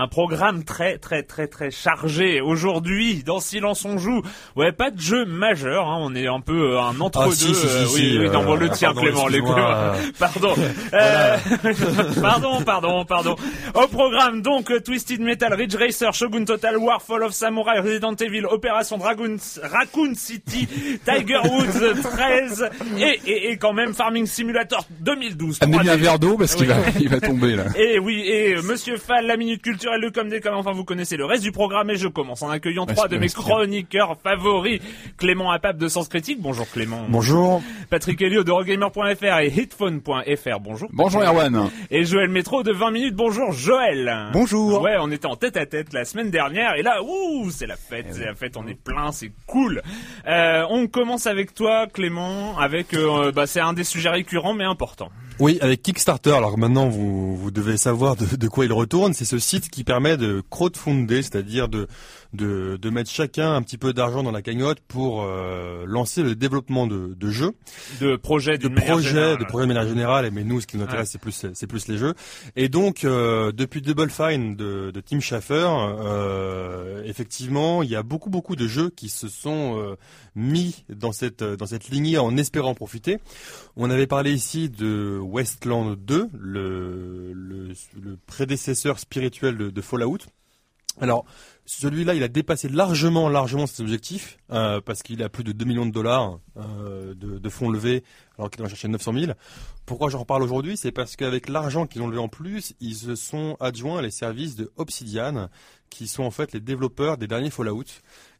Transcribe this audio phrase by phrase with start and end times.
[0.00, 4.22] Un programme très très très très chargé aujourd'hui dans Silence on joue.
[4.54, 7.32] Ouais, pas de jeu majeur, hein, on est un peu euh, un entre Ah, deux.
[7.32, 9.40] si, si, si, oui, oui, non, bon, euh, le tien pardon, Clément, les
[10.18, 10.54] Pardon.
[10.94, 11.36] Euh,
[12.22, 13.34] pardon, pardon, pardon.
[13.74, 18.14] Au programme donc euh, Twisted Metal, Ridge Racer, Shogun Total War, Fall of Samurai, Resident
[18.14, 20.68] Evil, Opération Dragon, Raccoon City,
[21.04, 25.58] Tiger Woods 13 et, et, et quand même Farming Simulator 2012.
[25.60, 26.74] Amenez-lui Trois un verre d'eau parce qu'il Oui.
[26.74, 27.64] va, il va tomber là.
[27.76, 30.84] Et oui, et euh, Monsieur Fall, la minute culturelle, le comme des comme, enfin vous
[30.84, 34.80] connaissez le reste du programme et je commence en accueillant trois de mes chroniqueurs favoris.
[35.16, 37.04] Clément Apap de Sens Critique, bonjour Clément.
[37.08, 37.62] Bonjour.
[37.90, 40.88] Patrick Helio de Rogamer.fr et Hitphone.fr, bonjour.
[40.92, 41.70] Bonjour Erwan.
[41.90, 44.30] Et Joël Métro de 20 minutes, bonjour Joël.
[44.32, 44.82] Bonjour.
[44.82, 47.76] Ouais, on était en tête à tête la semaine dernière et là, ouh, c'est la
[47.76, 49.82] fête, Eh c'est la fête, on est plein, c'est cool.
[50.26, 54.64] Euh, on commence avec toi Clément, avec, euh, bah c'est un des sujets récurrents mais
[54.64, 55.10] importants.
[55.40, 56.32] Oui, avec Kickstarter.
[56.32, 59.12] Alors maintenant, vous, vous devez savoir de, de quoi il retourne.
[59.14, 61.86] C'est ce site qui permet de crowdfunder, c'est-à-dire de,
[62.32, 66.34] de, de mettre chacun un petit peu d'argent dans la cagnotte pour euh, lancer le
[66.34, 67.52] développement de, de jeux,
[68.00, 70.30] De projets, de projets, de projets de manière générale.
[70.32, 72.14] Mais nous, ce qui nous intéresse, c'est plus, c'est plus les jeux.
[72.56, 78.02] Et donc, euh, depuis Double Fine de, de Tim Schafer, euh, effectivement, il y a
[78.02, 79.96] beaucoup, beaucoup de jeux qui se sont euh,
[80.34, 83.18] mis dans cette, dans cette lignée en espérant profiter.
[83.76, 87.68] On avait parlé ici de Westland 2, le, le,
[88.00, 90.18] le prédécesseur spirituel de, de Fallout.
[91.00, 91.24] Alors,
[91.70, 95.66] celui-là, il a dépassé largement, largement ses objectifs, euh, parce qu'il a plus de 2
[95.66, 98.04] millions de dollars euh, de, de fonds levés,
[98.38, 99.32] alors qu'il en cherchait 900 000.
[99.84, 100.78] Pourquoi j'en reparle aujourd'hui?
[100.78, 104.56] C'est parce qu'avec l'argent qu'ils ont levé en plus, ils se sont adjoints les services
[104.56, 105.50] de Obsidian,
[105.90, 107.84] qui sont en fait les développeurs des derniers Fallout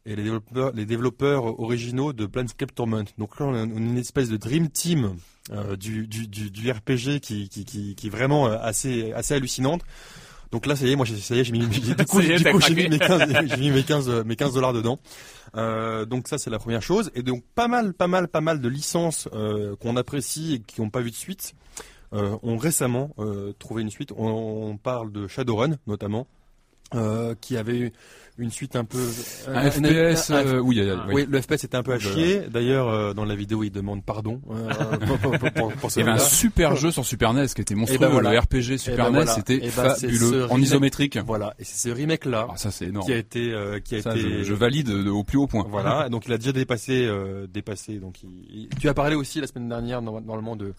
[0.07, 3.05] et les développeurs, les développeurs originaux de Planescape Torment.
[3.19, 5.17] Donc là, on a une espèce de dream team
[5.51, 9.35] euh, du, du, du, du RPG qui, qui, qui, qui est vraiment euh, assez, assez
[9.35, 9.83] hallucinante.
[10.51, 11.95] Donc là, ça y est, moi, j'ai- ça y est, j'ai mis, du
[12.51, 14.99] coup, j'ai mis mes 15, j'ai mis mes 15, euh, mes 15 dollars dedans.
[15.55, 17.11] Euh, donc ça, c'est la première chose.
[17.15, 20.81] Et donc, pas mal, pas mal, pas mal de licences euh, qu'on apprécie et qui
[20.81, 21.53] n'ont pas vu de suite
[22.13, 24.11] euh, ont récemment euh, trouvé une suite.
[24.17, 24.27] On,
[24.71, 26.25] on parle de Shadowrun, notamment,
[26.95, 27.91] euh, qui avait eu
[28.39, 28.97] une suite un peu...
[29.53, 31.13] Un FPS, un- un- euh, oui, Ah, oui.
[31.15, 32.41] oui, le FPS était un peu à chier.
[32.51, 34.69] D'ailleurs, euh, dans la vidéo, il demande pardon euh,
[35.07, 37.61] pour, pour, pour, pour, pour Il y avait un super jeu sur Super NES qui
[37.61, 37.99] était monstrueux.
[37.99, 38.31] ben voilà.
[38.31, 39.33] Le RPG Super ben NES, voilà.
[39.35, 40.17] c'était ben, fabuleux.
[40.17, 41.17] ce En remake- isométrique.
[41.25, 43.05] Voilà, et c'est ce remake-là Ah, ça c'est énorme.
[43.05, 45.47] qui a été, euh, qui a Ça, été, je, je valide de- au plus haut
[45.47, 45.65] point.
[45.69, 46.07] voilà.
[46.09, 47.95] Donc il a déjà dépassé, euh, dépassé.
[47.95, 48.29] Donc il-
[48.63, 50.73] il- tu as parlé aussi la semaine dernière no- normalement de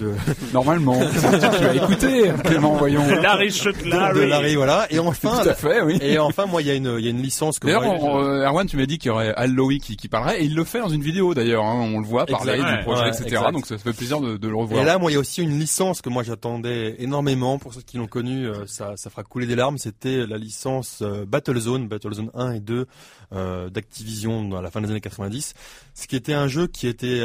[0.00, 0.12] de,
[0.52, 0.98] Normalement.
[1.00, 3.06] tu as écouté, Clément, voyons.
[3.20, 3.50] Larry
[3.86, 4.20] Larry.
[4.20, 4.86] de Larry, voilà.
[4.90, 5.98] Et enfin, Tout à fait, oui.
[6.00, 8.66] et enfin, moi il y a une, y a une licence que D'ailleurs, euh, Erwan,
[8.66, 10.80] tu m'as dit qu'il y aurait Al Lowy qui, qui parlerait, et il le fait
[10.80, 11.64] dans une vidéo d'ailleurs.
[11.64, 12.78] hein, on le voit parler Exact.
[12.78, 13.24] du projet, Ouais, etc.
[13.26, 13.52] exact.
[13.52, 14.82] Donc ça fait plaisir de, de le revoir.
[14.82, 17.58] Et là, moi, il y a aussi une licence que moi j'attendais énormément.
[17.58, 19.78] Pour ceux qui l'ont connu, euh, ça, ça fera couler des larmes.
[19.78, 22.86] C'était la licence euh, Battlezone, Battlezone 1 et 2
[23.34, 25.54] euh, d'Activision à la fin des années 90.
[25.94, 27.22] Ce qui était un jeu qui était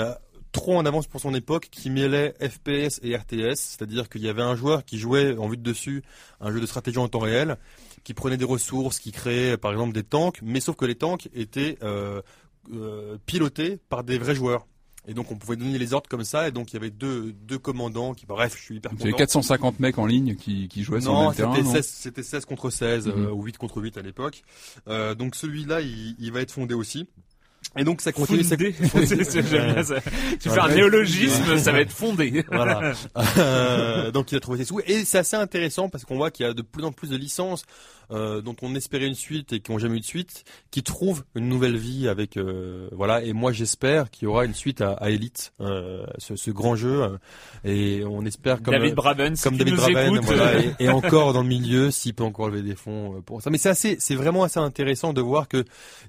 [0.54, 4.42] trop en avance pour son époque, qui mêlait FPS et RTS, c'est-à-dire qu'il y avait
[4.42, 6.04] un joueur qui jouait en vue de dessus
[6.42, 7.58] un jeu de stratégie en temps réel,
[8.08, 11.28] qui prenait des ressources, qui créait par exemple des tanks, mais sauf que les tanks
[11.36, 12.22] étaient euh,
[12.74, 14.66] euh, pilotés par des vrais joueurs.
[15.10, 17.34] Et donc on pouvait donner les ordres comme ça, et donc il y avait deux,
[17.34, 19.24] deux commandants qui, bref, je suis hyper Donc, il y avait content.
[19.26, 21.52] 450 mecs en ligne qui, qui jouaient sur le même terrain.
[21.54, 23.32] c'était non 16, c'était 16 contre 16, euh, Mhm.
[23.34, 24.42] ou 8 contre 8 à l'époque.
[24.88, 27.08] Euh, donc celui-là, il, il va être fondé aussi.
[27.78, 28.44] Et donc ça continue.
[28.44, 28.74] ça- Fondé.
[29.06, 29.96] C'est- c'est- j'aime bien ça.
[30.40, 30.76] Tu fais un Ouais.
[30.76, 32.46] néologisme, ça va être fondé.
[32.52, 32.94] voilà.
[33.38, 36.46] Euh, donc il a trouvé ses sous et c'est assez intéressant parce qu'on voit qu'il
[36.46, 37.64] y a de plus en plus de licences
[38.12, 41.24] euh, dont on espérait une suite et qui n'ont jamais eu de suite, qui trouvent
[41.36, 43.24] une nouvelle vie avec euh, voilà.
[43.24, 46.76] Et moi j'espère qu'il y aura une suite à, à Elite, euh, ce, ce grand
[46.76, 47.18] jeu,
[47.64, 51.34] et on espère comme David Braben, si comme tu David Braben, voilà, et, et encore
[51.34, 53.50] dans le milieu, s'il peut encore lever des fonds euh, pour ça.
[53.50, 55.64] Mais c'est assez, c'est vraiment assez intéressant de voir que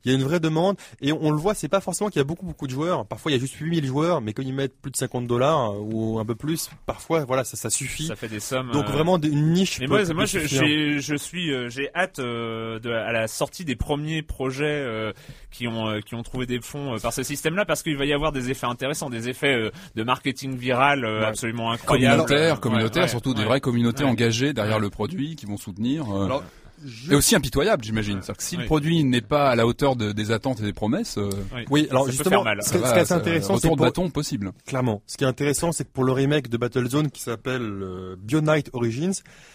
[0.04, 2.22] il y a une vraie demande et on, le voit, c'est pas forcément qu'il y
[2.22, 3.06] a beaucoup beaucoup de joueurs.
[3.06, 5.72] Parfois il y a juste 8000 joueurs, mais quand ils mettent plus de 50 dollars
[5.72, 8.06] euh, ou un peu plus, parfois voilà ça ça suffit.
[8.06, 8.70] ça fait des sommes.
[8.72, 9.78] Donc euh, vraiment une niche.
[9.80, 13.76] Mais moi, je, j'ai- je suis, euh, j'ai hâte euh, de, à la sortie des
[13.76, 15.12] premiers projets euh,
[15.50, 18.04] qui ont euh, qui ont trouvé des fonds euh, par ce système-là, parce qu'il va
[18.04, 21.26] y avoir des effets intéressants, des effets euh, de marketing viral euh, Ouais.
[21.26, 22.22] absolument incroyables.
[22.24, 23.46] Communautaire, communautaire, ouais, surtout des ouais.
[23.46, 24.10] vraies communautés Ouais.
[24.10, 24.82] engagées derrière Ouais.
[24.82, 26.04] le produit qui vont soutenir.
[26.14, 26.44] euh, Alors,
[26.84, 28.18] je- Et aussi impitoyable, j'imagine.
[28.22, 28.62] C'est-à-dire que si Oui.
[28.62, 31.64] le produit n'est pas à la hauteur de- des attentes et des promesses, euh, Oui.
[31.70, 32.62] Oui, alors Ça justement, mal.
[32.62, 34.52] ce qui est- intéressant, c'est retour de pour, bâton possible.
[34.66, 35.02] Clairement.
[35.06, 38.70] Ce qui est intéressant, c'est que pour le remake de Battlezone qui s'appelle euh, Bionite
[38.72, 39.12] Origins,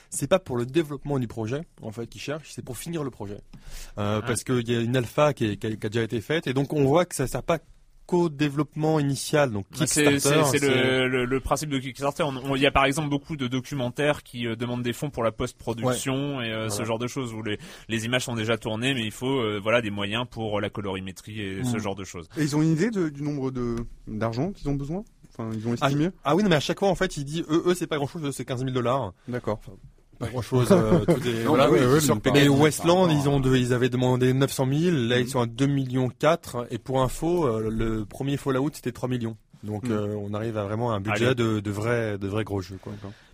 [0.09, 3.09] c'est pas pour le développement du projet, en fait, qu'ils cherchent, c'est pour finir le
[3.09, 3.39] projet.
[3.97, 4.25] Euh, Ah.
[4.25, 6.47] Parce qu'il y a une alpha qui, est- qui a, qui a déjà été faite,
[6.47, 7.59] et donc on voit que ça sert pas
[8.05, 10.57] qu'au développement initial, donc Bah, C'est Kickstarter.
[10.59, 12.23] c'est- le, le, le principe de Kickstarter.
[12.55, 15.31] Il y a par exemple beaucoup de documentaires qui euh, demandent des fonds pour la
[15.31, 17.57] post-production et euh, ce genre de choses où les,
[17.89, 21.39] les images sont déjà tournées, mais il faut euh, voilà des moyens pour la colorimétrie
[21.41, 21.79] et ce Mm.
[21.79, 22.27] genre de choses.
[22.37, 23.75] Et ils ont une idée de- du nombre de
[24.07, 25.03] d'argent qu'ils ont besoin?
[25.35, 26.09] Enfin, ils ont Ah, estimé?
[26.23, 27.95] ah oui, non, mais à chaque fois, en fait, il dit, eux, eux c'est pas
[27.97, 29.13] grand chose, c'est 15 000 dollars.
[29.27, 29.59] D'accord.
[30.19, 30.67] Pas grand chose.
[30.71, 31.69] euh, tout est- Non, voilà.
[31.71, 35.21] oui, oui, Sur- mais Westland, ils ont, de- ils avaient demandé 900 000, là, Mm.
[35.21, 39.09] ils sont à 2 millions 4, et pour info, euh, le premier Fallout, c'était 3
[39.09, 39.35] millions.
[39.63, 39.91] Donc, Mm.
[39.91, 42.93] euh, on arrive à vraiment un budget de, de vrais, de vrais gros jeux, quoi.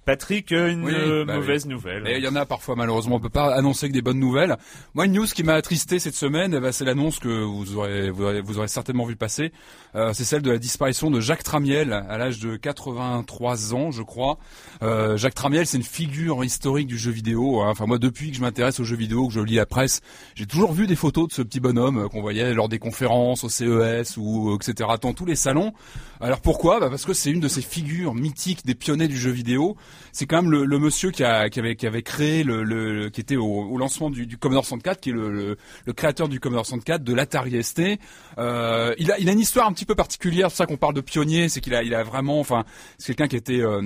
[0.10, 2.02] Patrick, une Oui, euh, bah mauvaise nouvelle.
[2.02, 4.58] Mais il y en a parfois malheureusement, on peut pas annoncer que des bonnes nouvelles.
[4.96, 8.10] Moi, une news qui m'a attristé cette semaine, eh ben, c'est l'annonce que vous aurez,
[8.10, 9.52] vous aurez, vous aurez certainement vu passer.
[9.94, 14.02] Euh, c'est celle de la disparition de Jacques Tramiel à l'âge de 83 ans, je
[14.02, 14.40] crois.
[14.82, 17.62] Euh, Jacques Tramiel, c'est une figure historique du jeu vidéo.
[17.62, 17.70] hein.
[17.70, 20.02] Enfin, moi, depuis que je m'intéresse aux jeux vidéo, que je lis la presse,
[20.34, 23.44] j'ai toujours vu des photos de ce petit bonhomme euh, qu'on voyait lors des conférences
[23.44, 24.90] au CES ou euh, etc.
[25.00, 25.72] dans tous les salons.
[26.20, 26.80] Alors pourquoi?
[26.80, 29.78] Bah Parce que c'est une de ces figures mythiques des pionniers du jeu vidéo.
[30.12, 34.66] C'est quand même le, monsieur qui, avait, créé, le, qui était au, lancement du, Commodore
[34.66, 38.00] 64, qui est le, le, créateur du Commodore 64, de l'Atari ST.
[38.38, 41.50] Euh, il, a, une histoire un petit peu particulière, c'est ça qu'on parle de pionnier,
[41.50, 42.66] c'est qu'il a, a vraiment, enfin,
[42.98, 43.62] c'est quelqu'un qui était...
[43.62, 43.82] euh,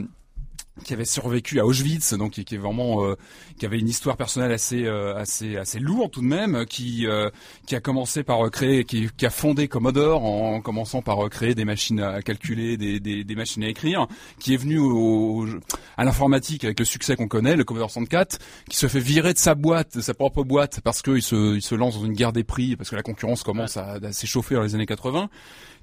[0.83, 3.15] qui avait survécu à Auschwitz, donc qui, qui est vraiment, euh,
[3.59, 7.29] qui avait une histoire personnelle assez, euh, assez, assez lourde tout de même, qui, euh,
[7.67, 11.29] qui a commencé par euh, créer, qui, qui a fondé Commodore en, commençant par euh,
[11.29, 14.07] créer des machines à calculer, des, des, des machines à écrire,
[14.39, 15.47] qui est venu au, au-
[15.95, 19.37] à l'informatique avec le succès qu'on connaît, le Commodore 64, qui se fait virer de
[19.39, 22.33] sa boîte, de sa propre boîte, parce qu'il se, il se lance dans une guerre
[22.33, 25.29] des prix, parce que la concurrence commence à, à s'échauffer dans les années 80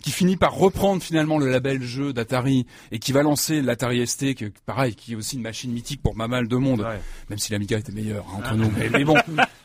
[0.03, 4.35] qui finit par reprendre finalement le label jeu d'Atari et qui va lancer l'Atari ST,
[4.35, 6.99] qui, pareil, qui est aussi une machine mythique pour pas mal de monde, Ouais.
[7.29, 8.71] même si l'Amiga était meilleur hein, entre nous.
[8.79, 9.17] Mais, mais bon,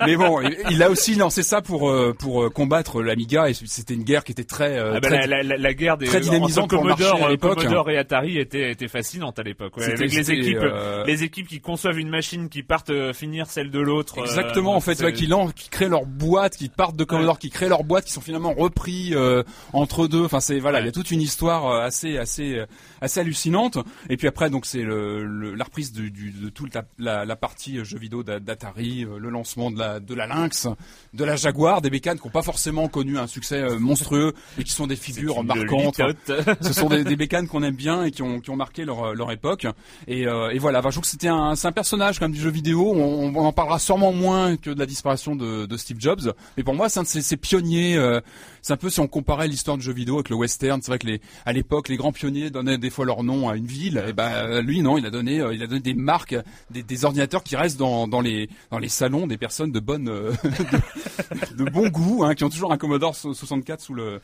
[0.06, 3.94] mais bon, il- a aussi lancé ça pour euh, pour euh, combattre l'Amiga et c'était
[3.94, 6.06] une guerre qui était très, euh, Ah bah, très- la, la, la, la guerre des
[6.06, 7.58] très dynamisante entre pour Commodore, à l'époque.
[7.60, 9.78] Commodore et Atari était était fascinante à l'époque.
[9.78, 13.72] Ouais, avec les équipes, euh, les équipes qui conçoivent une machine qui partent finir celle
[13.72, 14.20] de l'autre.
[14.20, 17.40] euh, Exactement, en fait, ouais, qui, lancent- qui créent leur boîte, qui partent de Commodore,
[17.40, 19.44] qui créent leur boîte, qui sont finalement repris euh,
[19.74, 20.25] entre deux.
[20.26, 22.66] Enfin, c'est voilà, il y a toute une histoire euh, assez, assez, euh,
[23.02, 23.78] assez hallucinante.
[24.10, 27.26] Et puis après, donc c'est le, le- la reprise du, du- de toute la, la,
[27.26, 30.68] la partie euh, jeux vidéo d'A- d'Atari, le lancement de la, de la Lynx,
[31.14, 34.72] de la Jaguar, des bécanes qui n'ont pas forcément connu un succès monstrueux et qui
[34.72, 36.02] sont des figures marquantes.
[36.62, 39.14] Ce sont des, des bécanes qu'on aime bien et qui ont, qui ont marqué leur,
[39.16, 39.68] leur époque.
[40.08, 42.40] Et, euh, et voilà, Enfin, je trouve que c'était un, c'est un personnage comme du
[42.40, 42.92] jeu vidéo.
[42.96, 46.34] On, on en parlera sûrement moins que de la disparition de, de Steve Jobs.
[46.58, 47.96] Mais pour moi, c'est un de ces, ces pionniers.
[47.98, 48.20] euh,
[48.66, 50.82] c'est un peu si on comparait l'histoire du jeu vidéo avec le western.
[50.82, 53.58] C'est vrai que les, à l'époque, les grands pionniers donnaient des fois leur nom à
[53.58, 54.04] une ville.
[54.08, 56.36] Et ben lui, non, il a donné, euh, il a donné des marques,
[56.72, 60.32] des, ordinateurs qui restent dans, dans les dans les salons des personnes de bonne, euh,
[61.56, 64.20] de bon goût, hein, qui ont toujours un Commodore 64 sous le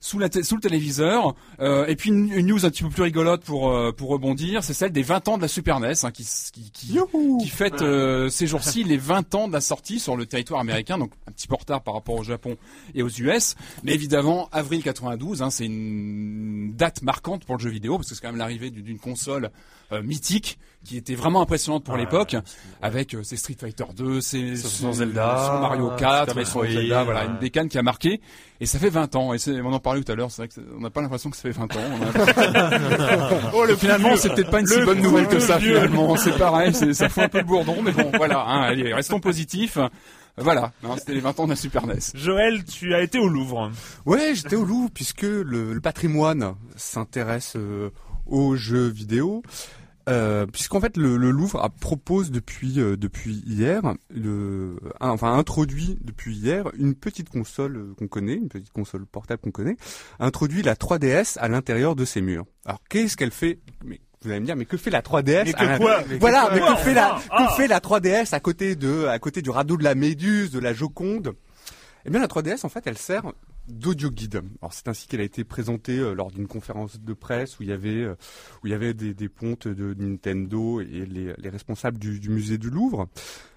[0.00, 1.34] sous, la sous le téléviseur.
[1.60, 4.62] Euh, et puis une, une, news un petit peu plus rigolote pour euh, pour rebondir,
[4.62, 6.98] c'est celle des 20 ans de la Super NES hein, qui qui qui,
[7.40, 10.98] qui fête euh, ces jours-ci les 20 ans de la sortie sur le territoire américain,
[10.98, 12.56] donc un petit peu en retard par rapport au Japon
[12.94, 13.54] et aux US.
[13.82, 18.14] Mais évidemment, avril 92, hein, c'est une date marquante pour le jeu vidéo parce que
[18.14, 19.50] c'est quand même l'arrivée d'une console
[19.92, 22.34] euh, mythique qui était vraiment impressionnante pour l'époque
[22.82, 27.24] avec euh, ses Street Fighter 2, ses, son Zelda, son Mario 4, son Zelda, voilà,
[27.24, 28.20] une décane qui a marqué
[28.60, 30.48] et ça fait 20 ans et c'est on en parlait tout à l'heure, c'est vrai
[30.48, 31.80] que on n'a pas l'impression que ça fait 20 ans.
[31.92, 33.50] On a...
[33.54, 36.72] oh, le finalement, c'est peut-être pas une si bonne nouvelle que ça finalement, c'est pareil,
[36.74, 39.78] ça fout un peu le bourdon mais bon, voilà, hein, allez, restons positifs.
[40.38, 41.98] Voilà, c'était les 20 ans de la Super NES.
[42.14, 43.70] Joël, tu as été au Louvre.
[44.04, 47.88] Ouais, j'étais au Louvre puisque le, le patrimoine s'intéresse euh,
[48.26, 49.42] aux jeux vidéo.
[50.08, 55.36] Euh, puisqu'en fait le, le, Louvre a, propose depuis euh, depuis hier, le, un, enfin
[55.36, 59.76] introduit depuis hier une petite console qu'on connaît, une petite console portable qu'on connaît,
[60.20, 62.44] introduit la 3DS à l'intérieur de ses murs.
[62.64, 63.58] Alors qu'est-ce qu'elle fait?
[63.84, 66.04] Mais, vous allez me dire, mais que fait la 3DS mais que quoi?
[66.08, 69.42] mais Voilà, mais que fait la que fait la 3DS à côté de à côté
[69.42, 71.34] du radeau de la Méduse, de la Joconde?
[72.04, 73.24] Eh bien, la 3DS en fait, elle sert
[73.68, 74.42] d'audio guide.
[74.62, 77.68] Alors c'est ainsi qu'elle a été présentée euh, lors d'une conférence de presse où il
[77.68, 78.14] y avait euh,
[78.62, 82.30] où il y avait des, des pontes de Nintendo et les, les responsables du, du,
[82.30, 83.08] musée du Louvre.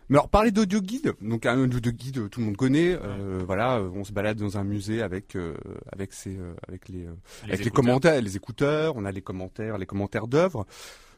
[0.10, 2.98] Mais alors parler d'audio guide, donc un audio guide tout le monde connaît.
[3.00, 5.54] Euh, voilà, on se balade dans un musée avec euh,
[5.92, 6.38] avec ses
[6.68, 7.74] avec les, Les avec les écouteurs.
[7.74, 8.94] commentaires, les écouteurs.
[8.96, 10.66] On a les commentaires, les commentaires d'œuvres.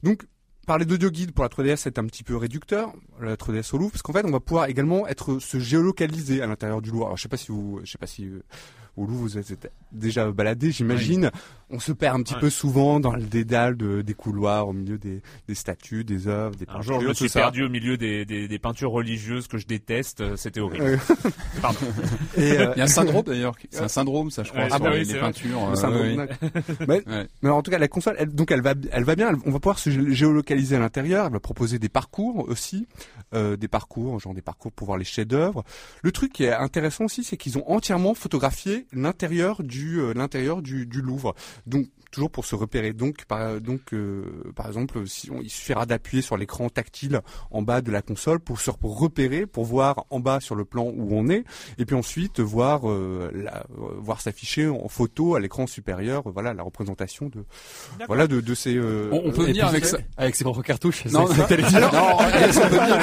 [0.04, 0.26] Donc
[0.68, 3.92] parler d'audio guide pour la 3DS c'est un petit peu réducteur, la 3DS au Louvre,
[3.92, 7.06] parce qu'en fait on va pouvoir également être se géolocaliser à l'intérieur du Louvre.
[7.06, 8.30] Alors je sais pas si vous, je sais pas si
[8.98, 11.32] Louvre vous êtes déjà baladé, j'imagine.
[11.72, 12.40] On se perd un petit Ouais.
[12.42, 16.56] peu souvent dans le dédale de, des couloirs, au milieu des, des statues, des œuvres,
[16.56, 19.48] des Un jour, je me peintures, suis perdu au milieu des, des, des peintures religieuses
[19.48, 20.22] que je déteste.
[20.22, 21.00] euh, C'était horrible.
[21.62, 21.80] Pardon.
[22.38, 24.68] Et, euh, Il y a un syndrome d'ailleurs, c'est un syndrome ça je crois Ouais,
[24.68, 25.66] sur ah bah les, oui, les peintures.
[25.68, 26.52] le euh, syndrome, oui.
[26.88, 27.28] Mais, Ouais.
[27.42, 29.30] mais en tout cas, la console, elle, donc elle va, elle va bien.
[29.30, 31.26] elle- on va pouvoir se gé- géolocaliser à l'intérieur.
[31.28, 32.88] Elle va proposer des parcours aussi,
[33.34, 35.64] euh, des parcours, genre des parcours pour voir les chefs-d'œuvre.
[36.04, 40.62] Le truc qui est intéressant aussi, c'est qu'ils ont entièrement photographié l'intérieur du, euh, l'intérieur
[40.62, 41.34] du, du Louvre.
[41.68, 42.92] Donc toujours pour se repérer.
[42.92, 47.62] Donc, par, donc, euh, par exemple, si on, il suffira d'appuyer sur l'écran tactile en
[47.62, 50.84] bas de la console pour se pour repérer, pour voir en bas sur le plan
[50.84, 51.46] où on est,
[51.78, 56.32] et puis ensuite voir, euh, la- euh, voir s'afficher en photo à l'écran supérieur, euh,
[56.34, 57.46] voilà, la représentation de,
[58.08, 58.76] voilà, de, de ces.
[58.76, 59.86] euh, On, on peut venir avec.
[60.18, 61.06] Avec ses propres cartouches.
[61.06, 61.36] Non, non,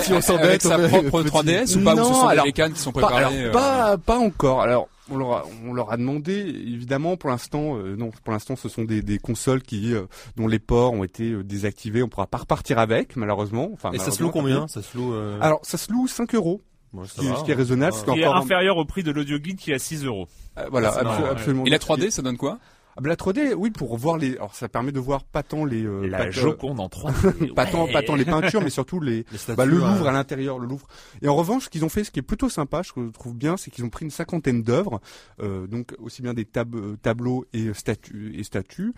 [0.03, 2.27] Si on s'embête, avec sa propre on peut 3DS ou pas ou ce Non, sont
[2.27, 4.61] alors, des bécanes qui sont pas, alors, préparées euh, pas, pas encore.
[4.61, 8.57] Alors, on leur, a, on leur a demandé, évidemment, pour l'instant, euh, non, pour l'instant,
[8.57, 10.03] ce sont des, des consoles qui, euh,
[10.37, 12.03] dont les ports ont été euh, désactivés.
[12.03, 13.71] On pourra pas repartir avec, malheureusement.
[13.73, 15.15] Enfin, Et ça se loue combien Ça se loue.
[15.15, 15.39] Euh...
[15.41, 16.61] Alors, ça se loue 5 euros,
[16.93, 17.37] bon, ce qui, va.
[17.37, 17.93] ce qui est raisonnable.
[17.95, 20.27] Qui est qu'encore- inférieur au prix de l'audio guide qui est à 6 euros.
[20.59, 21.65] euh, voilà, abso- absolument.
[21.65, 22.59] Et la 3D, ça donne quoi?
[23.07, 24.37] La 3D, oui, pour voir les.
[24.37, 25.85] Alors, ça permet de voir pas tant les.
[25.85, 27.53] euh, La pas, Joconde en 3D.
[27.55, 29.87] pas tant, pas tant les peintures, mais surtout les, Les statues, bah, le ouais.
[29.89, 30.87] Louvre à l'intérieur, le Louvre.
[31.23, 33.57] Et en revanche, ce qu'ils ont fait, ce qui est plutôt sympa, je trouve bien,
[33.57, 35.01] c'est qu'ils ont pris une cinquantaine d'œuvres,
[35.43, 38.93] euh, donc aussi bien des tab- euh, tableaux et statues et statues,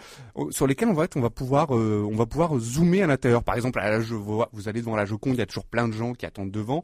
[0.51, 3.43] sur lesquels on va être, on va pouvoir, euh, on va pouvoir zoomer à l'intérieur.
[3.43, 5.65] Par exemple, à la, je vois- vous allez devant la Joconde, il y a toujours
[5.67, 6.83] plein de gens qui attendent devant.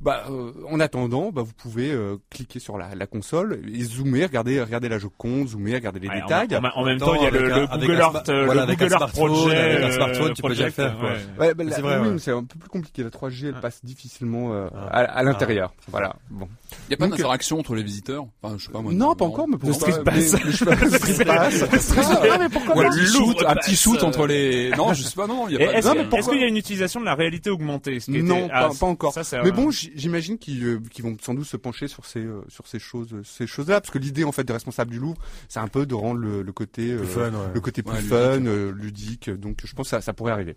[0.00, 4.24] Bah, euh, en attendant, bah, vous pouvez euh, cliquer sur la, la console et zoomer,
[4.26, 6.70] regarder, regarder la Joconde, zoomer, regarder les Ouais, en- détails.
[6.74, 8.44] En, en même temps, il y a avec le, un- le Google un Art, euh,
[8.46, 9.58] voilà, le Google Art smartphone, Project.
[9.60, 11.16] avec un euh, smartphone, tu peux déjà le faire, ouais.
[11.46, 13.02] Ouais, bah, C'est vrai, oui, c'est un peu plus compliqué.
[13.02, 13.60] La 3G, elle Ah.
[13.60, 14.86] passe difficilement euh, Ah.
[14.88, 15.72] à, à l'intérieur.
[15.88, 16.14] Voilà.
[16.30, 16.48] Bon.
[16.88, 18.26] Il y a pas d'interaction entre les visiteurs?
[18.42, 18.92] Enfin, je sais pas moi.
[18.92, 20.34] Non, pas encore, mais pourquoi Street pas Pass.
[20.44, 20.52] Mais-
[20.98, 21.64] Street Pass.
[21.96, 24.06] Ah, pourquoi Ou un pas petit shoot, un petit passe, shoot euh.
[24.06, 24.70] entre les.
[24.76, 25.26] Non, je sais pas.
[25.26, 25.78] Non, il y a pas.
[26.18, 27.98] Est-ce qu'il y a une utilisation de la réalité augmentée?
[28.08, 29.14] Non, pas, ah, encore.
[29.44, 32.78] mais bon, j'imagine qu'ils euh, vont sans doute se pencher sur ces euh, sur ces
[32.78, 35.16] choses ces choses-là, parce que l'idée en fait des responsables du Louvre,
[35.48, 37.50] c'est un peu de rendre le, le côté euh, Plus fun, ouais.
[37.54, 38.48] le côté plus Ouais, fun, ludique.
[38.48, 39.30] euh, ludique.
[39.30, 40.56] Donc je pense que ça, ça pourrait arriver.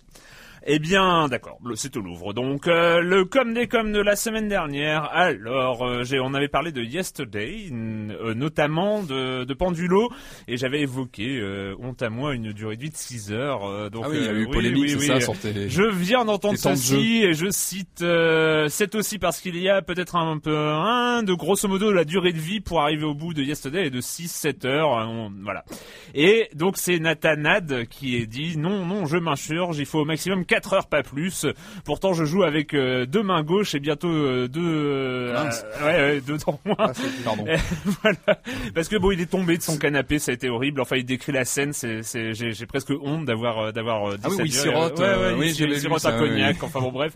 [0.68, 2.34] Eh bien, d'accord, le- c'est au Louvre.
[2.34, 5.06] Donc, euh, le comme des comme de la semaine dernière.
[5.12, 10.10] Alors, euh, on avait parlé de Yesterday, euh, notamment de, de Pendulo,
[10.48, 13.65] et j'avais évoqué, euh, honte à moi, une durée de vie de 6 heures.
[13.65, 15.38] euh, donc, Ah oui, il y a euh, eu polémique, oui, c'est oui, ça, sur
[15.39, 15.68] tes.
[15.70, 19.68] Je viens d'entendre temps de ceci et je cite euh, c'est aussi parce qu'il y
[19.70, 23.13] a peut-être un peu un de grosso modo la durée de vie pour arriver au
[23.15, 25.63] bout de Yesterday est de 6-7 heures euh, on- voilà.
[26.13, 30.46] Et donc c'est Nathanad qui est dit non non je m'insurge il faut au maximum
[30.51, 31.46] 4 heures pas plus.
[31.86, 35.50] Pourtant, je joue avec euh, deux mains gauches et bientôt euh, deux, euh,
[35.81, 36.75] ouais, ouais, deux dents moins.
[36.77, 36.91] Ah,
[38.03, 38.41] voilà.
[38.75, 40.81] Parce que bon, il est tombé de son canapé, ça a été horrible.
[40.81, 42.01] Enfin, il décrit la scène, c'est,
[42.34, 46.58] j'ai, presque honte d'avoir, d'avoir Ah oui, il sirote, ouais, ouais, il il un cognac.
[46.58, 46.67] oui.
[46.67, 47.13] Enfin bon, bref,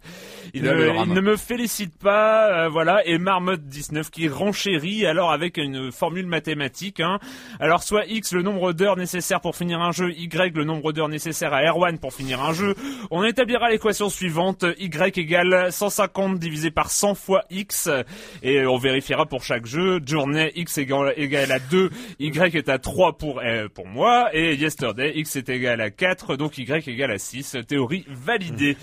[0.53, 3.05] il, ne, il me félicite pas, euh, voilà.
[3.05, 7.01] Et Marmotte 19 qui renchérit alors avec une formule mathématique.
[7.01, 7.19] Hein.
[7.59, 11.09] Alors soit x le nombre d'heures nécessaires pour finir un jeu, y le nombre d'heures
[11.09, 12.75] nécessaires à Erwan pour finir un jeu.
[13.11, 14.89] On établira l'équation suivante y
[15.19, 17.89] égale 150 divisé par 100 fois x
[18.43, 19.99] et on vérifiera pour chaque jeu.
[20.05, 21.89] Journée x égale, égale à 2,
[22.19, 26.35] y est à 3 pour euh, pour moi et yesterday x est égal à 4
[26.35, 27.57] donc y égale à 6.
[27.67, 28.77] Théorie validée.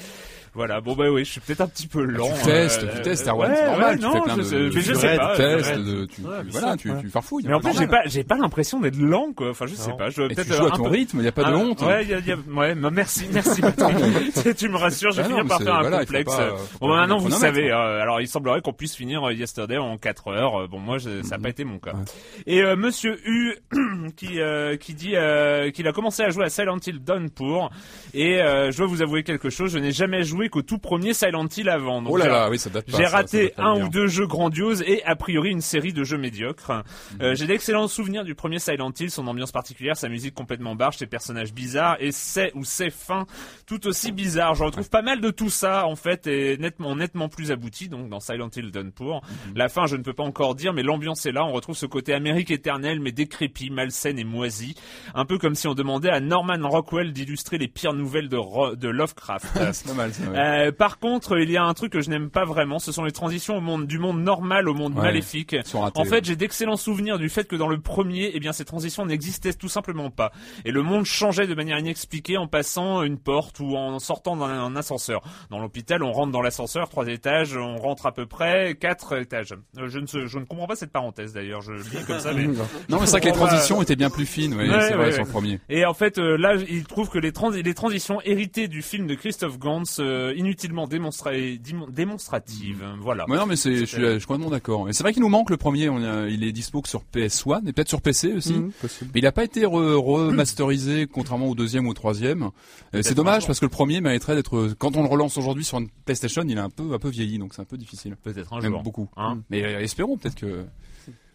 [0.55, 2.29] Voilà, bon bah oui, je suis peut-être un petit peu lent.
[2.37, 4.35] tu testes, euh, tu testes, euh, Erwan, ouais, c'est normal, ouais, tu non, fais plein
[4.35, 7.01] je de, sais- mais je sais pas, tests, de, tu, Ouais, tu- voilà, tu, ouais.
[7.01, 7.45] tu farfouilles.
[7.49, 9.49] Mais en plus, c'est j'ai pas, j'ai pas l'impression d'être lent, quoi.
[9.51, 9.97] Enfin, je sais Non.
[9.97, 10.11] pas.
[10.11, 11.57] Je Et peut-être tu joues à ton peu- rythme, il n'y a pas de Ah,
[11.57, 11.81] honte.
[11.81, 13.61] Ouais, y a, y a- ouais, bah, merci, merci.
[13.77, 14.57] Patrick.
[14.59, 16.37] tu me rassures, je vais Ah non, finir par faire un complexe.
[16.81, 17.71] bon, bah, maintenant, vous savez.
[17.73, 17.79] hein.
[17.79, 20.63] euh, alors, il semblerait qu'on puisse finir euh, Yesterday en 4 heures.
[20.65, 21.93] Euh, Bon, moi, ça n'a pas été mon cas.
[21.95, 22.05] Ouais.
[22.47, 23.55] Et euh, Monsieur U,
[24.17, 27.71] qui euh, qui dit euh, qu'il a commencé à jouer à Silent Hill Downpour.
[28.15, 29.73] Et euh, je dois vous avouer quelque chose.
[29.73, 32.03] Je n'ai jamais joué qu'au tout premier Silent Hill avant.
[32.03, 33.75] Donc, Oh là j'ai- là, oui, ça date j'ai ça, ça raté date pas un
[33.77, 33.87] bien.
[33.87, 36.71] ou deux jeux grandioses et a priori une série de jeux médiocres.
[36.71, 36.83] Mhm.
[37.23, 40.97] Euh, j'ai d'excellents souvenirs du premier Silent Hill, son ambiance particulière, sa musique complètement barge,
[40.99, 43.27] ses personnages bizarres et ses ou ses fins
[43.67, 44.55] tout aussi bizarres.
[44.55, 48.09] Je retrouve pas mal de tout ça en fait et nettement nettement plus abouti donc
[48.09, 49.23] dans Silent Hill Downpour.
[49.49, 49.53] Mhm.
[49.57, 51.87] La fin je ne peux pas encore dire mais l'ambiance est là, on retrouve ce
[51.87, 54.75] côté Amérique éternelle mais décrépit, malsaine et moisi,
[55.15, 58.75] un peu comme si on demandait à Norman Rockwell d'illustrer les pires nouvelles de, Ro-
[58.77, 59.47] de Lovecraft.
[59.73, 60.23] C'est pas mal, ça.
[60.33, 60.69] Ouais.
[60.69, 63.05] Euh, par contre, il y a un truc que je n'aime pas vraiment, ce sont
[63.05, 65.03] les transitions au monde, du monde normal au monde Ouais.
[65.03, 65.55] maléfique.
[65.73, 66.21] Ratés, En fait, ouais.
[66.25, 69.69] j'ai d'excellents souvenirs du fait que dans le premier, eh bien, ces transitions n'existaient tout
[69.69, 70.33] simplement pas.
[70.65, 74.43] Et le monde changeait de manière inexpliquée en passant une porte ou en sortant d'un
[74.53, 75.23] un ascenseur.
[75.51, 79.53] Dans l'hôpital, on rentre dans l'ascenseur, trois étages, on rentre à peu près quatre étages.
[79.79, 82.33] Euh, je ne, je ne comprends pas cette parenthèse d'ailleurs, je le dis comme ça,
[82.33, 82.47] mais...
[82.89, 85.31] Non, mais c'est vrai que les transitions étaient bien plus fines, c'est vrai, sur le
[85.31, 85.61] premier.
[85.69, 89.07] Et en fait, euh, là, il trouve que les, trans les transitions héritées du film
[89.07, 89.83] de Christophe Gans,
[90.31, 92.85] euh, inutilement démonstra dim- démonstratives.
[93.01, 93.29] Voilà.
[93.29, 94.89] Ouais, non, mais c'est, je suis, je suis complètement d'accord.
[94.89, 97.03] Et c'est vrai qu'il nous manque le premier, on a- il est dispo que sur
[97.15, 98.55] PS1 et peut-être sur PC aussi.
[98.55, 98.73] Mhm.
[99.15, 102.51] Mais il n'a pas été re- remasterisé contrairement au deuxième ou au troisième.
[102.95, 105.79] Euh, c'est dommage parce que le premier mériterait d'être, quand on le relance aujourd'hui sur
[105.79, 108.17] une PlayStation, il est un peu, un peu vieilli, donc c'est un peu difficile.
[108.23, 108.83] Peut-être un Même jour.
[108.83, 109.09] beaucoup.
[109.17, 110.65] Hein Mais euh, espérons peut-être que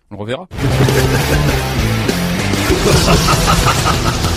[0.10, 0.48] on le reverra.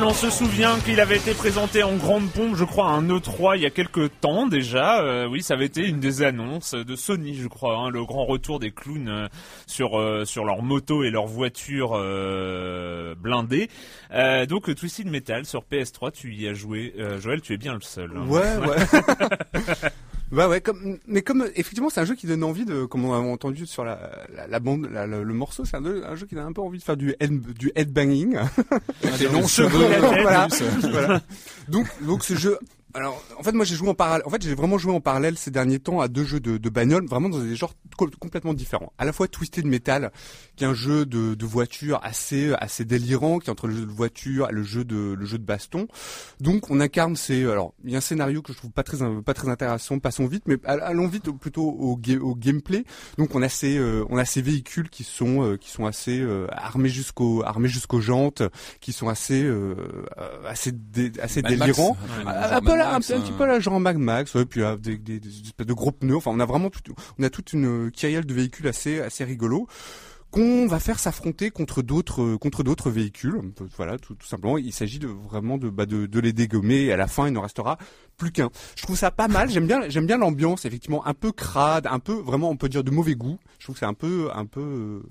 [0.00, 3.56] On se souvient qu'il avait été présenté en grande pompe, je crois, à un E3
[3.56, 5.00] il y a quelques temps déjà.
[5.02, 8.24] Euh, oui, ça avait été une des annonces de Sony, je crois, hein, le grand
[8.24, 9.28] retour des clowns euh,
[9.66, 13.68] sur euh, sur leurs motos et leurs voitures euh, blindées.
[14.12, 16.94] Euh, donc Twisted Metal sur PS3, tu y as joué.
[17.20, 18.10] Joël, tu es bien le seul.
[18.16, 18.26] hein.
[18.28, 18.76] Ouais, ouais.
[20.30, 23.14] Bah ouais, comme, mais comme effectivement c'est un jeu qui donne envie de, comme on
[23.14, 23.98] a entendu sur la,
[24.34, 26.60] la, la bande, la- le, le morceau, c'est un, un jeu qui donne un peu
[26.60, 28.38] envie de faire du head, du headbanging.
[29.18, 29.68] Des longs cheveux,
[30.90, 31.22] voilà.
[31.68, 32.58] Donc, donc ce jeu.
[32.94, 34.22] Alors, en fait, moi, j'ai joué en parallèle.
[34.26, 36.68] En fait, j'ai vraiment joué en parallèle ces derniers temps à deux jeux de, de
[36.70, 38.92] bagnole, vraiment dans des genres co- complètement différents.
[38.96, 40.10] À la fois Twisted Metal,
[40.56, 43.84] qui est un jeu de, de voiture assez, assez délirant, qui est entre le jeu
[43.86, 45.86] de voiture et le jeu de, le jeu de baston.
[46.40, 47.44] Donc, on incarne ces.
[47.44, 49.98] Alors, il y a un scénario que je trouve pas très, pas très intéressant.
[49.98, 52.84] Passons vite, mais all- allons vite plutôt au, ga- au gameplay.
[53.18, 56.18] Donc, on a ces, euh, on a ces véhicules qui sont, euh, qui sont assez
[56.20, 58.42] euh, armés jusqu'aux, armés jusqu'aux jantes,
[58.80, 59.74] qui sont assez, euh,
[60.18, 61.60] euh, assez, dé- assez Mad Max.
[61.76, 61.96] délirants.
[62.24, 62.32] Ouais,
[62.78, 64.96] Un, un un, petit- un euh, peu là, genre Mag Max, ouais, puis euh, des,
[64.98, 66.16] des, des espèces de gros pneus.
[66.16, 66.80] Enfin, on a vraiment tout,
[67.18, 69.66] on a toute une kyrielle de véhicules assez, assez rigolo
[70.30, 73.40] qu'on va faire s'affronter contre d'autres, contre d'autres véhicules.
[73.76, 74.58] Voilà, tout, tout simplement.
[74.58, 76.82] Il s'agit de vraiment de, bah, de, de les dégommer.
[76.84, 77.78] Et à la fin, il ne restera
[78.18, 78.50] plus qu'un.
[78.76, 79.48] Je trouve ça pas mal.
[79.48, 82.84] J'aime bien, j'aime bien l'ambiance, effectivement, un peu crade, un peu vraiment, on peut dire
[82.84, 83.38] de mauvais goût.
[83.58, 85.02] Je trouve que c'est un peu, un peu, euh,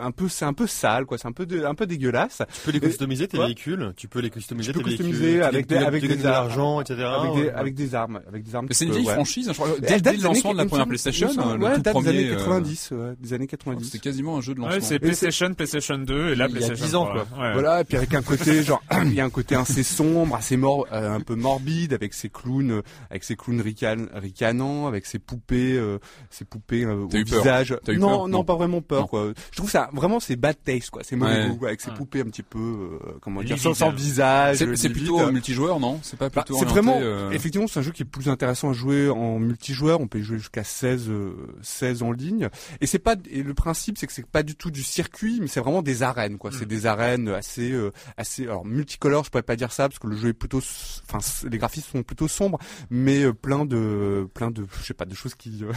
[0.00, 1.18] un peu, c'est un peu sale, quoi.
[1.18, 2.42] C'est un peu, de, un peu dégueulasse.
[2.54, 3.46] Tu peux les customiser tes Ouais.
[3.46, 3.92] véhicules?
[3.96, 6.46] Tu peux les customiser Tu peux tes customiser avec des- avec des de armes.
[6.46, 7.02] l'argent, etc.
[7.02, 7.50] avec des, Ouais.
[7.52, 8.66] avec des armes, avec des armes.
[8.70, 9.12] C'est une vieille ouais.
[9.14, 9.68] franchise, hein, je crois.
[9.82, 12.12] Elle Dès, des le lancement de la première PlayStation, euh, le ouais, tout date premier.
[12.12, 13.84] des années euh, 90, ouais, des années je crois que 90.
[13.84, 14.88] C'était quasiment un jeu jeu de Ouais, lancement.
[14.88, 17.24] c'est PlayStation, PlayStation 2 et là Il y a PlayStation 10 ans, 3.
[17.26, 17.38] quoi.
[17.44, 17.52] Ouais.
[17.52, 20.56] Voilà, et puis avec un côté genre, il y a un côté assez sombre, assez
[20.56, 25.06] mort, euh, un peu morbide, avec ses clowns, euh, avec ses clowns rican, ricanants, avec
[25.06, 25.98] ses poupées, euh,
[26.30, 27.76] ses poupées euh, au T'as eu peur visage.
[27.84, 28.44] T'as eu non, peur non, Non.
[28.44, 29.00] pas vraiment peur.
[29.02, 29.06] Non.
[29.06, 29.32] Quoi.
[29.50, 31.02] Je trouve ça vraiment c'est bad taste, quoi.
[31.04, 31.56] C'est mauvais Ouais.
[31.56, 31.96] goût, avec ses Ouais.
[31.96, 34.56] poupées un petit peu, euh, comment dire, sans, sans visage.
[34.58, 35.02] C'est c'est livide.
[35.02, 35.98] plutôt euh, multijoueur, non?
[36.02, 38.28] C'est pas Bah, plutôt c'est orienté, vraiment, euh, effectivement, c'est un jeu qui est plus
[38.28, 40.00] intéressant à jouer en multijoueur.
[40.00, 42.48] On peut y jouer jusqu'à 16, euh, 16 en ligne.
[42.80, 45.48] Et c'est pas, et le principe, c'est que c'est pas du tout du circuit, mais
[45.48, 46.50] c'est vraiment des arènes, quoi.
[46.50, 46.54] Mm.
[46.58, 50.06] C'est des arènes assez, euh, assez, alors multicolores, je pourrais pas dire ça parce que
[50.06, 50.60] le jeu est plutôt,
[51.08, 52.58] enfin, les graphismes sont plutôt sombres,
[52.90, 55.72] mais euh, plein de, plein de, je sais pas, de choses qui, euh,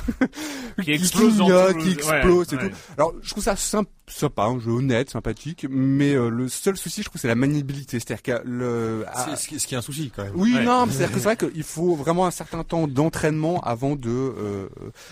[0.83, 1.41] Qui explosent
[1.81, 2.75] qui explosent et ouais, tout.
[2.97, 7.01] Alors, je trouve ça sympa, sympa, un jeu honnête, sympathique, mais euh, le seul souci,
[7.03, 7.99] je trouve, c'est la maniabilité.
[7.99, 10.31] C'est-à-dire que le, C'est ce qui ce qui est un souci quand même.
[10.35, 10.63] oui, Ouais.
[10.63, 14.69] non, c'est-à-dire que c'est vrai qu'il faut vraiment un certain temps d'entraînement avant de, euh,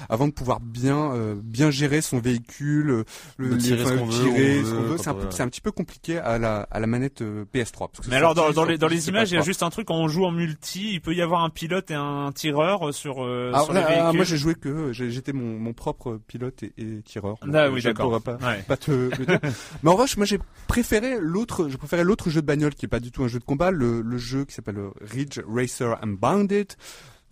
[0.10, 3.04] avant de pouvoir bien, euh, bien gérer son véhicule, euh,
[3.38, 5.28] le, De tirer ce enfin, qu'on veut, tirer on ce qu'on veut, C'est un, peu-
[5.32, 7.90] c'est un petit peu compliqué à la, à la manette euh, PS3.
[7.92, 9.42] parce que Mais c'est alors dans, sur- les dans les sur images, il y a
[9.42, 9.46] PS3.
[9.46, 11.96] juste un truc quand on joue en multi, il peut y avoir un pilote et
[11.96, 14.16] un tireur sur euh, Alors sur les là, véhicules.
[14.16, 17.36] moi j'ai joué que j'ai- j'étais mon, mon propre pilote et, et tireur.
[17.42, 18.08] Ah euh, oui, d'accord.
[18.22, 18.64] pourrais pas, Ouais.
[18.68, 19.40] pas te le dire.
[19.84, 22.90] Mais en revanche, moi j'ai préféré l'autre, je préférais l'autre jeu de bagnole qui est
[22.90, 26.74] pas du tout un jeu de combat, le, le jeu qui s'appelle Ridge Racer Unbounded,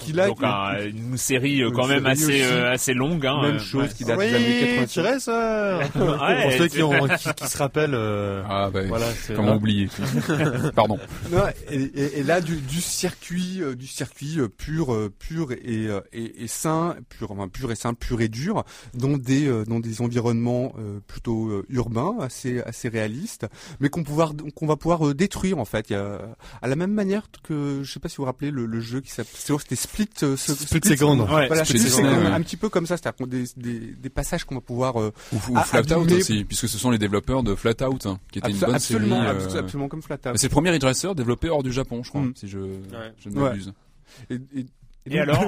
[0.05, 3.25] qui là Donc un- une série euh, Une quand même série assez euh, assez longue.
[3.25, 3.89] Hein, même euh, chose ouais.
[3.95, 4.85] qui date des années Oui, 80.
[4.87, 5.79] tu restes, ça.
[5.95, 7.93] Ouais, Pour ceux qui, ont, qui, qui se rappellent.
[7.95, 9.55] euh, Ah bah, voilà, c'est comment là.
[9.57, 9.87] oublier
[10.75, 10.99] Pardon.
[11.31, 15.87] Non, et, et- et là du, du circuit, euh, du circuit euh, pur, pur et,
[16.13, 18.63] et, et sain, pur, enfin, pur et sain, pur et dur,
[18.93, 23.47] dans des, euh, dans des environnements euh, plutôt euh, urbains, assez, assez réalistes,
[23.79, 25.89] mais qu'on pouvoir, qu'on va pouvoir euh, détruire en fait.
[25.89, 26.19] Il y a,
[26.61, 29.01] à la même manière que, je sais pas si vous vous rappelez le, le jeu
[29.01, 31.19] qui s'appelait, c'était Split, euh, ce- Split Second.
[31.19, 32.31] Ouais, Voilà, Split Split Second, Second, ouais.
[32.31, 35.35] un petit peu comme ça, c'est-à-dire des, des, des passages qu'on va pouvoir euh, Ou,
[35.51, 38.65] ou Flatout aussi, puisque ce sont les développeurs de Flatout, hein, qui était une abso-
[38.65, 39.37] bonne absolument, série.
[39.37, 40.31] abso- euh, absolument comme Flat Out.
[40.37, 42.33] C'est le premier Ridge Racer développé hors du Japon, je crois, Mm.
[42.35, 42.57] si je,
[43.19, 43.41] je ne Ouais.
[43.49, 43.73] m'abuse.
[44.29, 44.65] Et, et-
[45.05, 45.43] Et alors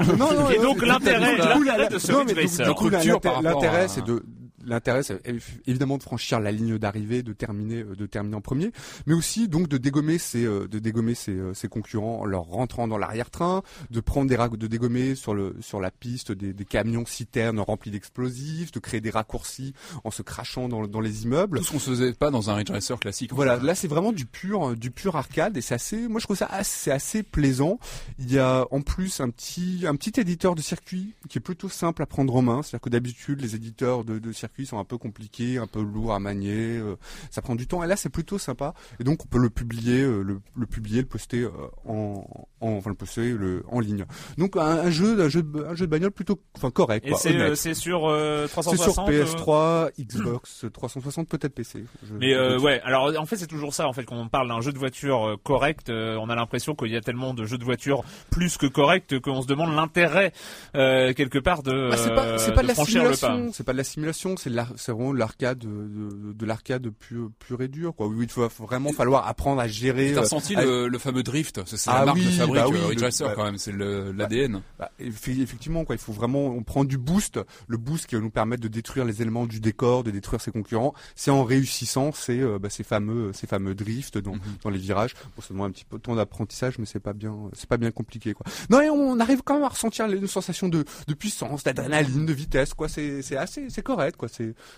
[0.52, 3.42] Et donc, l'intérêt- du coup, la- l'intérêt de ce non, Ridge Racer.
[3.42, 4.22] l'intérêt c'est de
[4.66, 8.42] l'intérêt c'est évi- évidemment de franchir la ligne d'arrivée, de terminer euh, de terminer en
[8.42, 8.72] premier,
[9.06, 12.44] mais aussi donc de dégommer ses euh, de dégommer ses, euh, ses concurrents en leur
[12.44, 16.66] rentrant dans l'arrière-train, de prendre des de dégommer sur le sur la piste des, des
[16.66, 19.74] camions citernes remplis d'explosifs, de créer des raccourcis
[20.04, 21.60] en se crachant dans, dans les immeubles.
[21.60, 23.34] Tout ce qu'on se faisait pas dans un Ridge Racer classique.
[23.34, 26.38] Voilà, là c'est vraiment du pur, du pur arcade et c'est assez, moi je trouve
[26.38, 27.80] ça assez, assez plaisant.
[28.20, 31.70] Il y a en plus un petit, un petit éditeur de circuit qui est plutôt
[31.70, 32.62] simple à prendre en main.
[32.64, 36.14] C'est-à-dire que d'habitude les éditeurs de, de circuits sont un peu compliqués, un peu lourds
[36.14, 36.96] à manier, euh,
[37.32, 37.84] ça prend du temps.
[37.84, 38.74] Et là c'est plutôt sympa.
[39.00, 41.50] Et donc on peut le publier, euh, le, le publier, le poster euh,
[41.86, 42.26] en,
[42.62, 44.06] en, enfin le poster le, en ligne.
[44.38, 47.06] Donc un, un jeu, un jeu, de, un jeu de bagnole plutôt, enfin correct.
[47.08, 48.94] Et c'est euh, sur euh, C'est 360.
[48.94, 51.84] sur euh, PS3, Xbox 360, peut-être PC.
[52.08, 54.48] Je- Mais euh, ouais, alors en fait c'est toujours ça en fait quand on parle
[54.48, 57.64] d'un jeu de voiture correct, on a l'impression qu'il y a tellement de jeux de
[57.66, 60.32] voiture plus que corrects qu'on se demande l'intérêt
[60.76, 63.16] euh, quelque part de, Bah, c'est pas, c'est euh, pas de la franchir le pas.
[63.16, 64.38] simulation, c'est pas de la simulation,
[64.78, 68.08] c'est vraiment de l'arcade, de, de, de l'arcade pur, pur et dur, quoi.
[68.08, 70.12] Oui, il faut vraiment falloir apprendre à gérer.
[70.14, 72.68] T'as euh, ressenti le, le fameux drift, c'est Ah la marque oui, de fabrique bah
[72.70, 74.62] oui, euh, Ridge le- bah- quand même, c'est le- l'ADN.
[74.80, 75.96] bah, effe- effectivement, quoi.
[75.96, 79.06] Il faut vraiment, on prend du boost, le boost qui va nous permettre de détruire
[79.06, 80.94] les éléments du décor, de détruire ses concurrents.
[81.16, 84.40] C'est en réussissant ces, euh, bah, ces fameux, ces fameux drifts dans, Mhm.
[84.64, 85.14] dans les virages.
[85.36, 87.78] Bon, ça demande un petit peu de temps d'apprentissage, mais c'est pas bien, c'est pas
[87.78, 88.46] bien compliqué, quoi.
[88.70, 92.34] Non, et on arrive quand même à ressentir une sensation de, de puissance, d'adrénaline, de
[92.34, 92.90] vitesse, quoi.
[92.90, 94.28] C'est, c'est assez, c'est correct, quoi.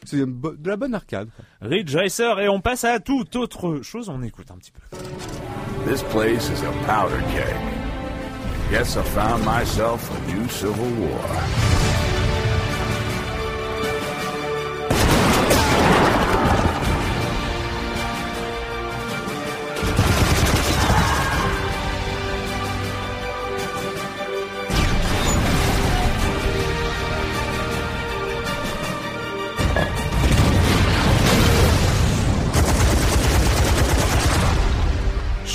[0.06, 1.30] C'est, de la bonne arcade.
[1.62, 4.82] Ridge Racer et on passe à toute autre chose, on écoute un petit peu.
[5.90, 7.56] This place is a powder keg.
[8.70, 12.07] Guess I found myself a new civil war.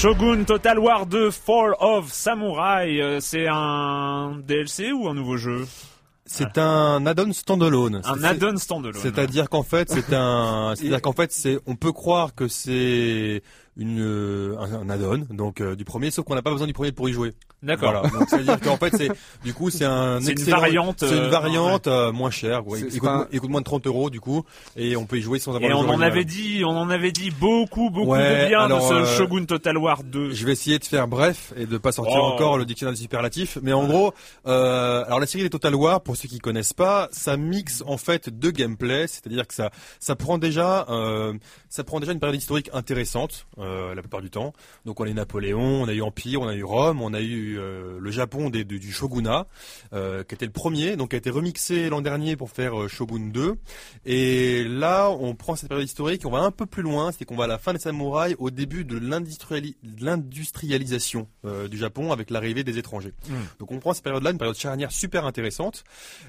[0.02, 5.64] Shogun Total War 2 Fall of Samurai, euh, c'est un DLC ou un nouveau jeu
[6.26, 8.00] C'est un add-on standalone.
[8.04, 9.00] Un add-on standalone.
[9.00, 13.44] C'est-à-dire qu'en fait, c'est un, c'est-à-dire qu'en fait, c'est, on peut croire que c'est
[13.76, 16.72] une euh, un, un add-on donc euh, du premier, sauf qu'on n'a pas besoin du
[16.74, 17.32] premier pour y jouer.
[17.62, 17.92] D'accord.
[17.92, 18.08] Voilà.
[18.18, 19.08] Donc, c'est-à-dire qu'en fait, c'est
[19.44, 22.66] du coup, c'est un C'est une variante, C'est une euh, variante euh, moins chère.
[22.66, 22.80] Ouais.
[22.80, 24.44] Il coûte, pas un- il coûte moins de 30 euros du coup,
[24.76, 25.70] et on peut y jouer sans avoir.
[25.70, 26.11] Et on en original.
[26.11, 29.16] avait dit, on en avait dit beaucoup, beaucoup Ouais, de bien alors, de ce euh,
[29.16, 30.32] Shogun Total War 2.
[30.32, 32.32] Je vais essayer de faire bref et de pas sortir Oh.
[32.35, 33.58] encore le dictionnaire des superlatifs.
[33.62, 34.12] Mais en gros,
[34.46, 37.96] euh, alors la série des Total War, pour ceux qui connaissent pas, ça mixe en
[37.96, 41.32] fait deux gameplays, c'est-à-dire que ça, ça prend déjà, euh,
[41.68, 44.53] ça prend déjà une période historique intéressante euh, la plupart du temps.
[44.85, 47.20] Donc on a eu Napoléon, on a eu Empire, on a eu Rome, on a
[47.20, 49.46] eu euh, le Japon des, du, du shogunat,
[49.92, 53.31] euh, qui était le premier, donc qui a été remixé l'an dernier pour faire Shogun
[53.33, 53.55] 2.
[54.07, 57.37] Et là, on prend cette période historique, on va un peu plus loin, c'est qu'on
[57.37, 61.29] va à la fin des samouraïs, au début de l'industriali- de l'industrialisation
[61.70, 63.12] du Japon avec l'arrivée des étrangers.
[63.59, 65.85] Donc on prend cette période-là, une période charnière super intéressante.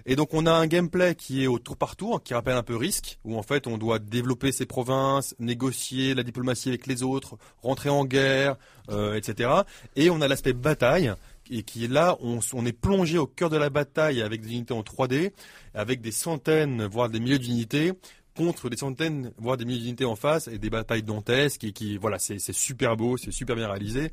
[0.06, 2.64] Et donc on a un gameplay qui est au tour par tour, qui rappelle un
[2.64, 7.04] peu Risk, où en fait on doit développer ses provinces, négocier la diplomatie avec les
[7.04, 7.23] autres,
[7.62, 8.56] rentrer en guerre,
[8.90, 9.50] euh, etc.
[9.96, 11.14] Et on a l'aspect bataille,
[11.50, 14.74] et qui est là, on, est plongé au cœur de la bataille avec des unités
[14.74, 15.32] en 3D,
[15.74, 17.94] avec des centaines, voire des milliers d'unités
[18.36, 21.98] contre des centaines, voire des milliers d'unités en face et des batailles dantesques et qui,
[21.98, 24.12] voilà, c'est super beau, c'est super bien réalisé.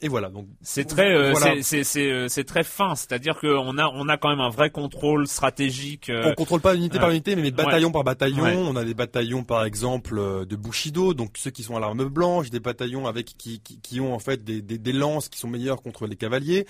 [0.00, 1.62] Et voilà, donc C'est très, euh, Voilà.
[1.62, 5.26] c'est- euh, c'est très fin, c'est-à-dire qu'on a on a quand même un vrai contrôle
[5.26, 6.10] stratégique.
[6.10, 8.42] euh, On contrôle pas unité par unité, mais bataillon par bataillon.
[8.42, 8.56] Ouais.
[8.56, 12.04] On a des bataillons, par exemple, euh, de Bushido, donc ceux qui sont à l'arme
[12.08, 15.38] blanche, des bataillons avec qui, qui, qui ont en fait des, des, des lances qui
[15.38, 16.66] sont meilleures contre les cavaliers.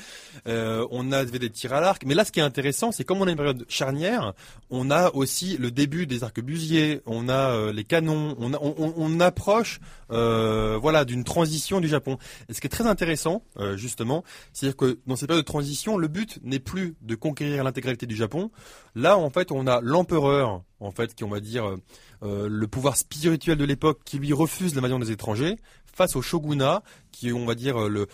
[0.47, 2.03] Euh, on a des tirs à l'arc.
[2.07, 4.33] Mais là, ce qui est intéressant, c'est comme on a une période charnière,
[4.71, 8.95] on a aussi le début des arquebusiers, on a les canons, on, a- on, on-
[8.97, 12.19] on approche, voilà, d'une transition du Japon.
[12.49, 13.14] Et ce qui est très intéressant,
[13.59, 17.65] euh, justement, c'est-à-dire que dans cette période de transition, le but n'est plus de conquérir
[17.65, 18.51] l'intégralité du Japon.
[18.95, 21.77] Là, en fait, on a l'empereur, en fait, qui on va dire euh,
[22.23, 25.57] euh, le pouvoir spirituel de l'époque, qui lui refuse l'invasion des étrangers,
[25.93, 28.07] face au shogunat, qui on va dire, le,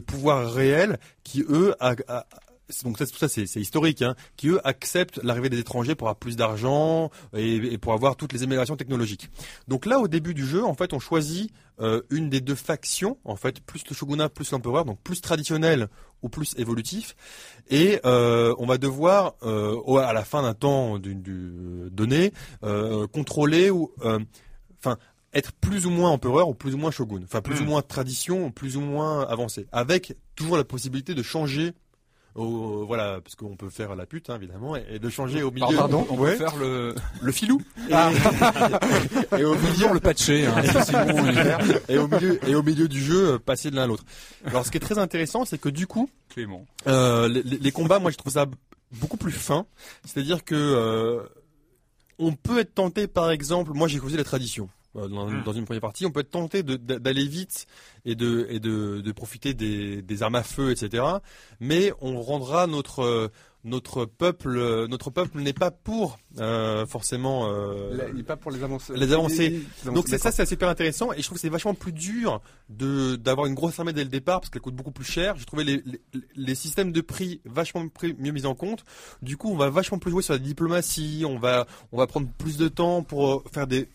[0.00, 1.94] pouvoir réel, qui eux, a-
[2.84, 6.16] donc ça, tout ça c'est historique, hein, qui eux acceptent l'arrivée des étrangers pour avoir
[6.16, 9.28] plus d'argent et, et pour avoir toutes les améliorations technologiques.
[9.68, 13.18] Donc là, au début du jeu, en fait, on choisit euh, une des deux factions,
[13.24, 15.88] en fait, plus le shogunat, plus l'empereur, donc plus traditionnel
[16.22, 17.14] ou plus évolutif,
[17.68, 23.06] et euh, on va devoir, euh, à la fin d'un temps du, du- donné, euh,
[23.08, 24.20] contrôler ou, euh,
[24.78, 24.98] enfin,
[25.34, 28.50] être plus ou moins empereur ou plus ou moins shogun, enfin plus ou moins tradition
[28.50, 31.72] plus ou moins avancé, avec toujours la possibilité de changer.
[32.34, 35.50] Au, voilà, parce qu'on peut faire la pute, hein, évidemment, et, et de changer au
[35.50, 35.76] milieu.
[35.76, 36.32] Pardon On Ouais.
[36.32, 37.60] peut faire le, le filou.
[37.90, 38.10] Ah.
[39.36, 40.46] Et, et au milieu, le patché.
[40.46, 40.54] Hein,
[41.90, 44.04] et au milieu, et au milieu du jeu, euh, passer de l'un à l'autre.
[44.46, 46.64] Alors, ce qui est très intéressant, c'est que du coup, Clément.
[46.86, 48.46] euh, les, combats, moi, je trouve ça
[48.92, 49.66] beaucoup plus fin.
[50.04, 51.20] C'est-à-dire que euh,
[52.18, 54.68] on peut être tenté, par exemple, moi, j'ai choisi la tradition.
[54.96, 55.42] Euh, Dans, Mm.
[55.44, 57.66] dans une première partie, on peut être tenté d'aller vite
[58.04, 61.04] et de et de, de profiter des, des armes à feu, etc.
[61.60, 63.28] Mais on rendra notre euh,
[63.64, 68.36] notre peuple euh, notre peuple n'est pas pour euh, forcément euh, Là, il est pas
[68.36, 68.92] pour les avancées.
[68.96, 69.62] Les avancées.
[69.84, 72.40] Les donc c'est ça, c'est super intéressant et je trouve que c'est vachement plus dur
[72.68, 75.36] de d'avoir une grosse armée dès le départ parce qu'elle coûte beaucoup plus cher.
[75.36, 76.00] J'ai trouvé les, les,
[76.34, 77.84] les systèmes de prix vachement
[78.18, 78.84] mieux mis en compte.
[79.22, 81.24] Du coup, on va vachement plus jouer sur la diplomatie.
[81.26, 83.88] On va on va prendre plus de temps pour faire des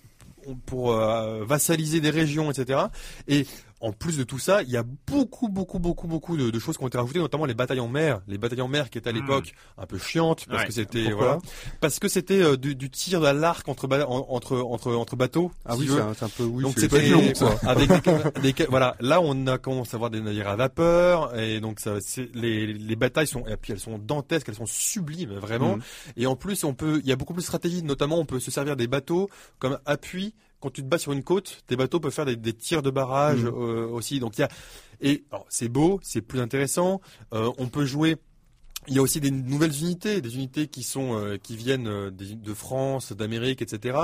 [0.66, 2.80] pour euh, vassaliser des régions, etc.
[3.28, 3.46] Et
[3.80, 6.78] en plus de tout ça, il y a beaucoup, beaucoup, beaucoup, beaucoup de, de choses
[6.78, 8.22] qui ont été rajoutées, notamment les batailles en mer.
[8.28, 10.68] Les batailles en mer qui étaient à l'époque un peu chiantes parce Ouais.
[10.68, 11.38] que c'était voilà,
[11.80, 15.52] parce que c'était euh, du, du tir à l'arc entre, entre entre entre bateaux.
[15.66, 16.64] Ah si oui, c'est un, c'est un peu oui.
[16.64, 17.56] donc c'est c'était long, quoi.
[17.70, 17.90] avec
[18.42, 21.96] des, voilà là on a commencé à voir des navires à vapeur et donc ça
[22.02, 25.82] c'est les, les batailles sont et puis elles sont dantesques elles sont sublimes vraiment Mhm.
[26.18, 28.40] et en plus on peut il y a beaucoup plus de stratégie notamment on peut
[28.40, 32.00] se servir des bateaux comme appui quand tu te bats sur une côte tes bateaux
[32.00, 33.54] peuvent faire des, des tirs de barrage Mhm.
[33.54, 34.50] euh, aussi donc il y a
[35.02, 37.02] et c'est beau c'est plus intéressant
[37.34, 38.18] Euh, on peut jouer
[38.88, 42.54] il y a aussi des nouvelles unités, des unités qui sont euh, qui viennent de
[42.54, 43.98] France, d'Amérique, etc.,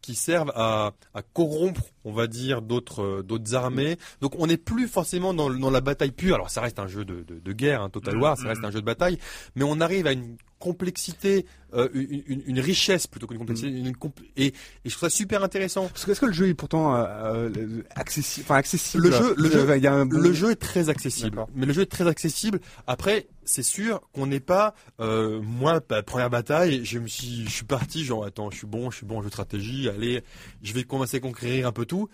[0.00, 3.98] qui servent à, à corrompre, on va dire, d'autres euh, d'autres armées.
[4.22, 6.36] Donc on n'est plus forcément dans, la bataille pure.
[6.36, 8.70] Alors ça reste un jeu de, de, de guerre, un Total War, ça reste un
[8.70, 9.18] jeu de bataille,
[9.56, 11.44] mais on arrive à une complexité,
[11.74, 14.52] euh, une, une- une richesse plutôt qu'une complexité, une compl- et, et
[14.84, 15.88] je trouve ça super intéressant.
[15.88, 19.04] Parce que est-ce que le jeu est pourtant euh, euh, accessible, enfin accessible?
[19.08, 21.66] Le jeu- le jeu- il y a un bon- Le jeu est très accessible, mais
[21.66, 22.60] le jeu est très accessible.
[22.86, 24.74] Après, c'est sûr qu'on n'est pas.
[25.00, 28.66] Euh, moi, la première bataille, je me suis, je suis parti genre attends, je suis
[28.68, 29.88] bon, je suis bon en jeu de stratégie.
[29.88, 30.22] Allez,
[30.62, 32.08] je vais commencer à conquérir un peu tout.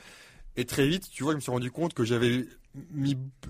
[0.56, 2.46] Et très vite, tu vois, je me suis rendu compte que j'avais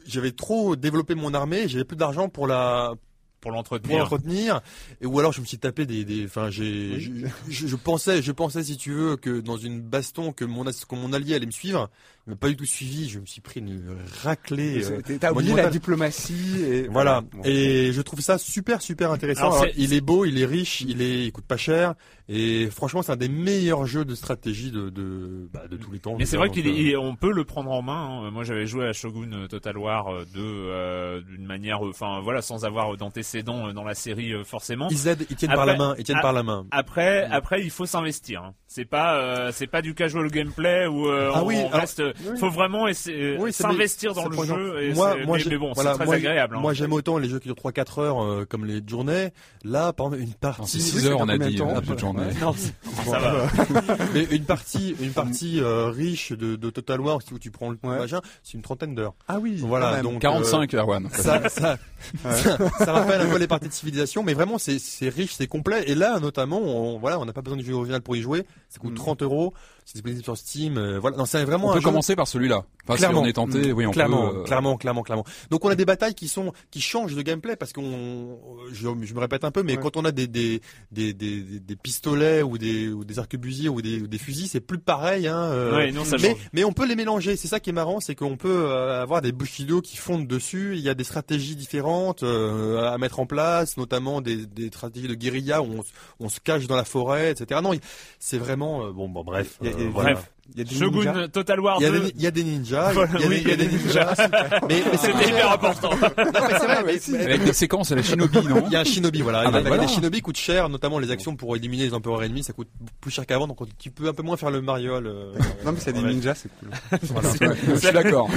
[0.06, 2.92] j'avais trop développé mon armée, j'avais plus d'argent pour la
[3.40, 4.60] pour pour l'entretenir.
[5.00, 7.10] et ou alors je me suis tapé des des enfin j'ai je,
[7.48, 10.84] je- je pensais je pensais si tu veux que dans une baston que mon as-
[10.84, 11.88] que mon allié allait me suivre
[12.34, 13.82] pas du tout suivi je me suis pris une
[14.22, 17.42] raclée euh, T'as oublié la diplomatie et voilà Bon.
[17.44, 20.46] et je trouve ça super super intéressant Alors, Alors, c'est- il est beau il est
[20.46, 21.94] riche il est il coûte pas cher
[22.28, 26.00] et franchement c'est un des meilleurs jeux de stratégie de de bah, de tous les
[26.00, 27.70] temps Mais c'est vrai dire, qu'il donc, est- euh, il est- on peut le prendre
[27.70, 28.24] en main.
[28.26, 28.30] hein.
[28.32, 32.20] Moi, j'avais joué à Shogun euh, Total War euh, 2 euh, d'une manière, euh, enfin
[32.20, 34.88] voilà, sans avoir d'antécédents euh, dans la série euh, forcément.
[34.90, 37.24] ils aident ils tiennent Après- par la main ils tiennent Ah, par la main Après,
[37.30, 38.42] après, il faut s'investir.
[38.42, 38.54] hein.
[38.66, 41.80] C'est pas, euh, c'est pas du casual gameplay où euh, Ah on, oui, on alors-
[41.80, 42.02] reste.
[42.38, 44.82] Faut vraiment essayer, Oui, c'est- s'investir dans le jeu.
[44.82, 46.56] Et moi, moi, mais, bon, voilà, c'est très moi, agréable.
[46.56, 46.60] hein.
[46.60, 49.30] Moi, j'aime autant les jeux qui durent 3-4 heures euh, comme les journées.
[49.64, 50.80] Là, par exemple, une partie.
[50.80, 52.26] c'est oui, 6 heures, on a dit, combien de euh, temps de journée.
[52.40, 52.54] Non,
[53.04, 53.46] ça va.
[54.14, 57.78] mais une partie, une partie euh, riche de, de Total War où tu prends le
[57.82, 59.14] machin, c'est une trentaine d'heures.
[59.28, 59.56] Ah oui.
[59.58, 61.06] Voilà, donc 45, Erwan.
[61.06, 61.76] euh, ça, ça,
[62.24, 65.46] ça, ça rappelle un peu les parties de civilisation, mais vraiment c'est c'est riche, c'est
[65.46, 65.84] complet.
[65.86, 68.44] Et là, notamment, on, voilà, on n'a pas besoin du jeu original pour y jouer.
[68.76, 69.54] Ça coûte 30 euros.
[69.84, 70.78] C'est disponible sur Steam.
[70.78, 72.64] euh, voilà, non, c'est vraiment On un peut jeu- commencer par celui-là.
[72.84, 73.20] Enfin, Clairement.
[73.20, 74.38] si on est tenté, oui, on clairement, peut.
[74.38, 75.24] euh, clairement, clairement, clairement.
[75.50, 78.38] Donc on a des batailles qui sont qui changent de gameplay parce qu'on,
[78.72, 79.82] je, je me répète un peu, mais Ouais.
[79.82, 80.60] quand on a des des,
[80.90, 84.78] des des pistolets ou des ou des arquebusiers ou des ou des fusils, c'est plus
[84.78, 85.28] pareil.
[85.28, 86.38] Hein, euh, Ouais, non, ça mais change.
[86.52, 87.36] mais on peut les mélanger.
[87.36, 90.74] C'est ça qui est marrant, c'est qu'on peut avoir des bushido qui fondent dessus.
[90.74, 95.06] Il y a des stratégies différentes euh, à mettre en place, notamment des des stratégies
[95.08, 97.60] de guérilla où on, se- on se cache dans la forêt, etc.
[97.62, 97.70] Non,
[98.18, 100.12] c'est vraiment euh, bon, bon, bref, Il y a- il y a- euh, voilà.
[100.14, 101.12] Bref, Il y a des ninjas.
[101.12, 102.00] Shogun Total War Il y, a 2.
[102.00, 103.56] des, il y a des ninjas, Voilà, il y a des, oui, il y a
[103.56, 104.14] des ninjas,
[104.68, 105.90] mais, mais C'était hyper important.
[105.90, 108.76] Non, mais c'est vrai, mais- mais- Avec des séquences à la Shinobi, non il y
[108.76, 109.42] a un shinobi, voilà.
[109.46, 109.82] Ah bah Il y a- voilà.
[109.82, 112.68] Les shinobi coûtent cher, notamment les actions pour éliminer les empereurs ennemis, ça coûte
[113.00, 115.06] plus cher qu'avant, donc tu peux un peu moins faire le mariole.
[115.06, 116.14] euh, Non mais c'est des ouais.
[116.14, 116.70] ninjas, c'est cool.
[117.02, 117.28] voilà.
[117.68, 118.30] Je suis d'accord.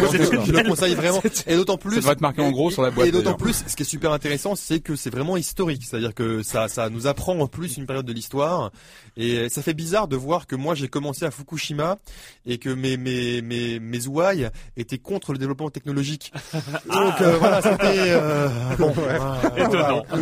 [0.45, 1.91] Je le conseille vraiment, et d'autant plus.
[1.95, 3.85] Ça devrait être marqué en gros sur la boîte, Et d'autant plus, ce qui est
[3.85, 7.77] super intéressant, c'est que c'est vraiment historique, c'est-à-dire que ça, ça nous apprend en plus
[7.77, 8.71] une période de l'histoire,
[9.15, 11.97] et ça fait bizarre de voir que moi j'ai commencé à Fukushima
[12.45, 16.31] et que mes mes mes mes ouailles étaient contre le développement technologique.
[16.91, 18.91] Donc euh, voilà, c'était euh, bon.
[18.91, 19.41] voilà.
[19.57, 20.05] Étonnant.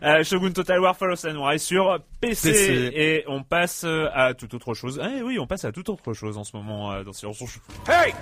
[0.00, 2.92] Euh, Shogun Total War Follow Samurai sur PC, PC.
[2.94, 5.00] et on passe à toute autre chose.
[5.02, 7.42] Eh oui, on passe à toute autre chose en ce moment euh, dans Silence.
[7.88, 8.14] Hey!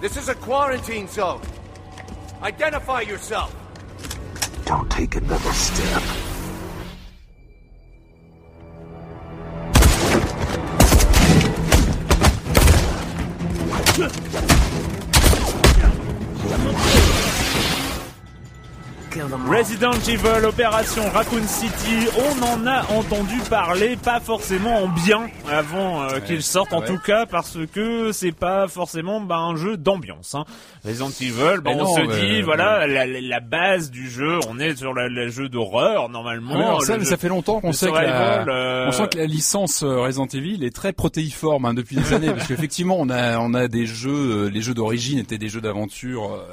[0.00, 1.40] This is a quarantine zone.
[2.40, 3.52] Identify yourself.
[4.64, 6.02] Don't take another step.
[13.98, 14.10] Come
[16.68, 16.97] on.
[19.12, 26.02] Resident Evil Opération Raccoon City, on en a entendu parler, pas forcément en bien avant
[26.02, 26.86] euh, qu'il sorte en ouais.
[26.86, 30.34] tout cas parce que c'est pas forcément bah, un jeu d'ambiance.
[30.34, 30.44] Hein.
[30.84, 34.38] Resident Evil, bah, on non, se mais- dit voilà la, la- la base du jeu,
[34.48, 36.54] on est sur le, jeu d'horreur normalement.
[36.56, 38.92] Ah alors le ça, mais jeu- ça fait longtemps qu'on sait que la, euh, on
[38.92, 42.46] sent que la licence euh, Resident Evil est très protéiforme hein, depuis des années, parce
[42.46, 44.10] qu'effectivement on a on a des jeux,
[44.46, 46.34] euh, les jeux d'origine étaient des jeux d'aventure.
[46.34, 46.44] euh,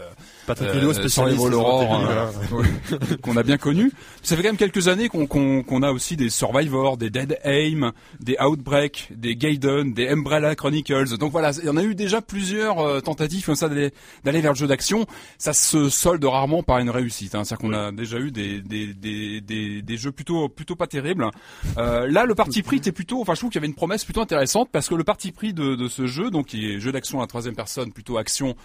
[0.45, 2.31] Patrick spécialiste Evil, euh, voilà.
[2.51, 2.67] oui,
[3.21, 3.91] qu'on a bien connu.
[4.21, 7.39] Ça fait quand même quelques années qu'on qu'on qu'on a aussi des Survivor, des Dead
[7.43, 11.17] Aim, des Outbreak, des Gaiden, des Umbrella Chronicles.
[11.17, 13.91] Donc voilà, il y en a eu déjà plusieurs euh, tentatives comme ça d'aller
[14.23, 15.05] d'aller vers le jeu d'action.
[15.37, 17.35] Ça se solde rarement par une réussite.
[17.35, 17.43] Hein.
[17.43, 21.29] C'est-à-dire qu'on a déjà eu des des, des des des jeux plutôt plutôt pas terribles.
[21.77, 24.05] Euh, là, le parti pris était plutôt, enfin je trouve qu'il y avait une promesse
[24.05, 26.91] plutôt intéressante parce que le parti pris de de ce jeu, donc qui est jeu
[26.91, 28.55] d'action à la troisième personne, plutôt action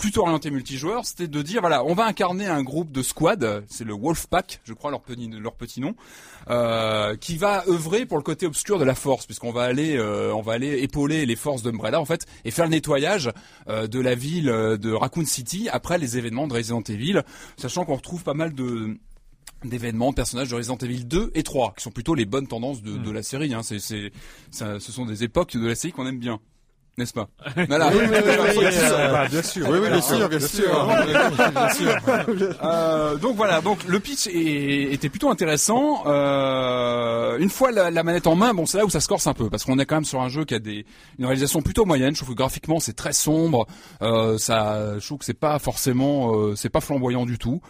[0.00, 3.84] plutôt orienté multijoueur, c'était de dire voilà, on va incarner un groupe de squad, c'est
[3.84, 5.94] le Wolfpack, je crois leur petit leur petit nom,
[6.48, 10.34] euh, qui va œuvrer pour le côté obscur de la force, puisqu'on va aller euh,
[10.34, 13.30] on va aller épauler les forces d'Umbrella en fait et faire le nettoyage
[13.68, 17.22] euh, de la ville euh, de Raccoon City après les événements de Resident Evil,
[17.58, 18.96] sachant qu'on retrouve pas mal de
[19.64, 22.96] d'événements, personnages de Resident Evil 2 et 3, qui sont plutôt les bonnes tendances de,
[22.96, 23.52] de la série.
[23.52, 23.62] Hein.
[23.62, 24.10] C'est, c'est,
[24.50, 26.40] ça, ce sont des époques de la série qu'on aime bien,
[27.00, 27.28] n'est-ce pas
[27.68, 27.90] Voilà.
[29.28, 29.68] Bien sûr.
[29.68, 30.88] Oui, oui, bien sûr, bien sûr.
[32.62, 36.02] Euh, donc voilà, donc le pitch est- était plutôt intéressant.
[36.06, 39.26] Euh, une fois la, la manette en main, bon c'est là où ça se corse
[39.26, 40.84] un peu parce qu'on est quand même sur un jeu qui a des
[41.18, 42.14] une réalisation plutôt moyenne.
[42.14, 43.66] Je trouve que graphiquement c'est très sombre.
[44.02, 47.60] Euh, ça, je trouve que c'est pas forcément, euh, c'est pas flamboyant du tout.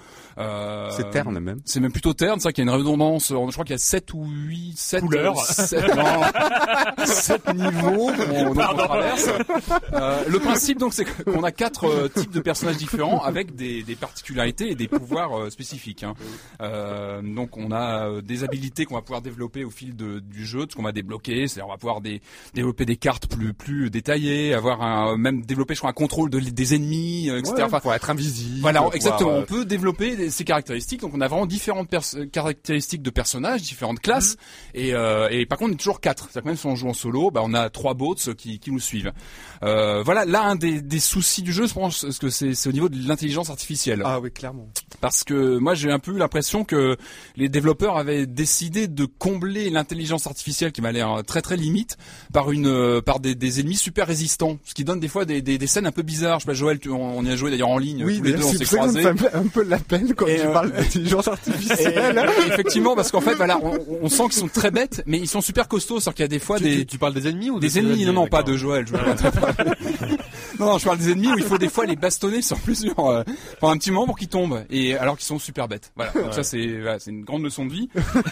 [0.40, 1.60] Euh, C'est terne même.
[1.64, 3.28] C'est même plutôt terne, ça qu'il y a une redondance.
[3.28, 5.36] Je crois qu'il y a 7 ou 8 7 Couleurs.
[5.44, 9.28] 7, non, 7 niveaux qu'on, traverse.
[9.92, 13.82] Euh, le principe donc c'est qu'on a quatre euh, types de personnages différents avec des,
[13.82, 16.02] des particularités et des pouvoirs euh, spécifiques.
[16.04, 16.14] hein.
[16.60, 20.44] Euh, donc on a euh, des habilités qu'on va pouvoir développer au fil de- du
[20.46, 21.48] jeu, de ce qu'on va débloquer.
[21.48, 22.20] C'est-à-dire on va pouvoir des-
[22.54, 26.40] développer des cartes plus plus détaillées, avoir un, même développer je crois un contrôle de-
[26.40, 27.54] des ennemis, euh, etc.
[27.56, 28.60] Ouais, Enfin, pour être invisible.
[28.60, 29.30] voilà, pouvoir, exactement.
[29.32, 31.00] euh, On peut développer des- ces caractéristiques.
[31.00, 34.36] Donc, on a vraiment différentes pers- caractéristiques de personnages, différentes classes.
[34.74, 36.24] Et, euh, et par contre, on est toujours quatre.
[36.30, 38.70] C'est-à-dire que même si on joue en solo, bah, on a trois bots qui, qui
[38.72, 39.12] nous suivent.
[39.62, 42.72] Euh, voilà, là, un des, des soucis du jeu, je pense, que c'est c'est au
[42.72, 44.02] niveau de l'intelligence artificielle.
[44.04, 44.68] Ah oui, clairement.
[45.00, 46.96] Parce que moi, j'ai un peu eu l'impression que
[47.36, 51.96] les développeurs avaient décidé de combler l'intelligence artificielle qui m'a l'air très très limite
[52.32, 55.42] par une euh, par des, des ennemis super résistants, ce qui donne des fois des,
[55.42, 56.40] des, des scènes un peu bizarres.
[56.40, 58.04] Je sais pas, Joël, tu- on, on y a joué d'ailleurs en ligne.
[58.04, 59.12] Oui, tous les deux, on c'est s'est ça croisés.
[59.12, 62.24] me fait un peu la peine quand Et, tu euh, parles d'intelligence artificielle.
[62.44, 65.28] et- effectivement, parce qu'en fait, voilà, on, on sent qu'ils sont très bêtes, mais ils
[65.28, 66.00] sont super costauds.
[66.00, 67.68] C'est-à-dire qu'il y a des fois Tu, des tu- tu parles des ennemis ou des
[67.68, 68.56] des ennemis, non, non, pas de.
[68.56, 68.86] Joël.
[68.86, 68.92] Je
[70.60, 72.98] non, non, je parle des ennemis où il faut des fois les bastonner sur plusieurs
[73.00, 73.22] euh,
[73.60, 75.92] pendant un petit moment pour qu'ils tombent, et alors qu'ils sont super bêtes.
[75.96, 76.12] Voilà.
[76.12, 77.88] Donc ça, c'est voilà, c'est une grande leçon de vie.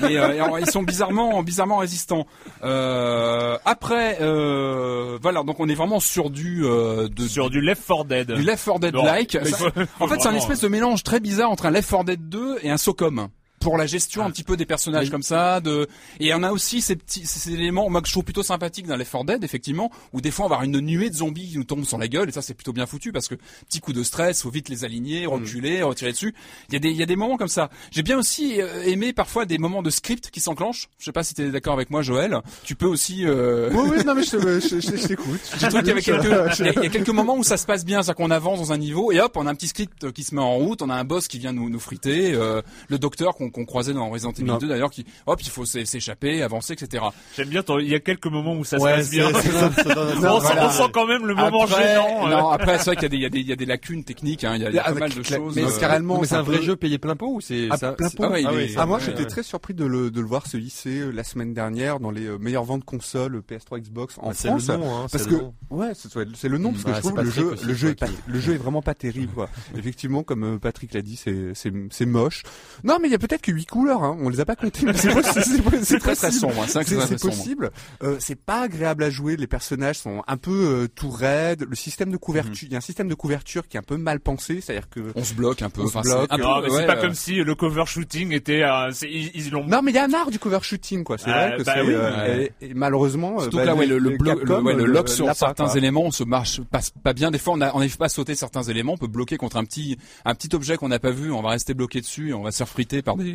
[0.09, 2.27] Et, euh, et alors, ils sont bizarrement bizarrement résistants.
[2.63, 7.83] Euh, après, euh, voilà, donc on est vraiment sur du euh, de, Sur du Left
[7.87, 8.33] 4 Dead.
[8.33, 9.35] du Left 4 Dead like.
[9.35, 11.67] mais il Ça- faut- faut en fait, c'est un espèce de mélange très bizarre entre
[11.67, 13.29] un Left 4 Dead 2 et un Socom.
[13.61, 15.89] Pour la gestion un petit peu des personnages comme ça, de
[16.21, 18.97] et on a aussi ces petits ces éléments moi que je trouve plutôt sympathiques dans
[18.97, 21.57] Left 4 Dead effectivement où des fois on va avoir une nuée de zombies qui
[21.59, 23.35] nous tombent sur la gueule et ça c'est plutôt bien foutu parce que
[23.69, 26.35] petit coup de stress faut vite les aligner reculer retirer dessus.
[26.69, 27.71] Il y a des il y a des moments comme ça.
[27.91, 30.89] J'ai bien aussi euh, aimé parfois des moments de script qui s'enclenchent.
[30.99, 32.39] Je sais pas si tu es d'accord avec moi Joël.
[32.65, 35.41] Tu peux aussi euh, Oui, oui, non, mais je, je, je, je t'écoute.
[35.61, 37.43] j'ai trouvé qu'il y avait quelques, il y a- il y a quelques moments où
[37.45, 39.55] ça se passe bien, c'est-à-dire qu'on avance dans un niveau et hop, on a un
[39.55, 41.81] petit script qui se met en route, on a un boss qui vient nous, nous
[41.81, 44.59] friter, euh, le docteur qu'on qu'on croisait dans Resident Evil Non.
[44.59, 47.05] 2 d'ailleurs, qui hop, il faut s'é- s'échapper, avancer, etc.
[47.37, 49.29] J'aime bien, il y a quelques moments où ça se Ouais, passe bien.
[49.29, 50.67] on, Non, sent, voilà.
[50.67, 52.27] on sent quand même le moment Après, gênant.
[52.27, 52.31] euh.
[52.31, 54.63] non, après c'est vrai qu'il y a des, y y a lacunes techniques, hein, il
[54.63, 55.55] y a, il y a pas mal de choses.
[55.57, 57.77] mais euh, c'est carrément- c'est un vrai peu- jeu payé plein pot ou c'est Ah,
[57.93, 58.25] plein pot.
[58.25, 59.27] ah Ah Ah, moi, ouais, j'étais ouais.
[59.27, 62.29] très surpris de le, de le voir se hisser euh, la semaine dernière dans les
[62.39, 64.69] meilleures ventes consoles euh, PS3, Xbox en Ah, c'est France.
[64.69, 65.55] le nom, hein, parce c'est que le nom.
[65.71, 67.97] ouais, c'est le nom parce que Bah, je trouve le jeu, le jeu
[68.27, 69.33] le jeu est vraiment pas terrible.
[69.35, 69.49] Quoi.
[69.77, 72.43] Effectivement, comme Patrick l'a dit, c'est moche.
[72.85, 74.03] Non, mais il y a peut-être que huit couleurs.
[74.03, 74.17] Hein.
[74.21, 74.87] On les a pas comptées.
[74.95, 76.33] C'est très très possible.
[76.41, 77.37] sombre, c'est vrai que C'est c'est très c'est très sombre.
[77.37, 77.71] possible.
[78.03, 79.37] Euh, c'est pas agréable à jouer.
[79.37, 80.51] Les personnages sont un peu
[80.85, 81.67] euh, tout raides.
[81.69, 83.97] Le système de couverture, il y a un système de couverture qui est un peu
[83.97, 85.83] mal pensé, c'est-à-dire que On se bloque un peu.
[85.83, 86.27] On se enfin, c'est bloque.
[86.33, 88.63] un peu- Non, mais ouais, c'est pas euh, comme si le cover shooting était.
[88.63, 89.67] euh, c'est- ils ils l'ont.
[89.67, 91.19] Non, mais il y a un art du cover shooting, quoi.
[91.19, 91.83] C'est Euh, vrai que bah c'est.
[91.83, 92.53] oui, euh, ouais.
[92.61, 94.75] et, et malheureusement, Surtout que bah, là, ouais, le, le, les blo- Capcom, le- ouais,
[94.75, 97.31] le lock sur certains éléments, on se marche passe pas bien.
[97.31, 98.95] Des fois, on n'arrive pas à sauter certains éléments.
[98.95, 101.31] On peut bloquer contre un petit, un petit objet qu'on n'a pas vu.
[101.33, 102.31] On va rester bloqué dessus.
[102.31, 103.28] Et on va se faire friter par des,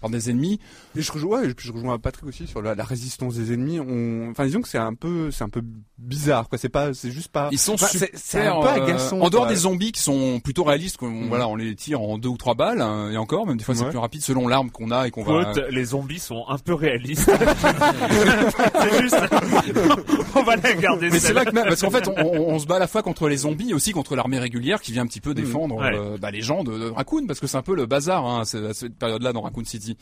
[0.00, 0.60] par des ennemis.
[0.96, 3.52] Et je rejoins, ouais, et puis je rejoins Patrick aussi sur la, la résistance des
[3.52, 3.80] ennemis.
[3.80, 5.62] On, enfin, disons que c'est un peu, c'est un peu
[5.98, 6.58] bizarre, quoi.
[6.58, 7.48] C'est pas, c'est juste pas.
[7.52, 8.08] Ils sont Enfin, super.
[8.14, 9.48] c'est- un peu euh, en dehors quoi.
[9.48, 11.28] des zombies qui sont plutôt réalistes, qu'on, Mhm.
[11.28, 13.46] voilà, on les tire en deux ou trois balles hein, et encore.
[13.46, 13.90] Même des fois, c'est Ouais.
[13.90, 15.52] plus rapide selon l'arme qu'on a et qu'on va.
[15.70, 17.30] Les zombies sont un peu réalistes.
[18.80, 19.16] c'est juste.
[20.34, 21.10] on va la garder.
[21.10, 22.86] Mais c'est là que même, parce qu'en fait, on, on- on se bat à la
[22.86, 25.76] fois contre les zombies et aussi contre l'armée régulière qui vient un petit peu défendre
[25.76, 25.92] Ouais.
[25.94, 28.44] euh, bah, les gens de, de Raccoon, parce que c'est un peu le bazar hein,
[28.44, 29.96] cette période-là dans Raccoon City.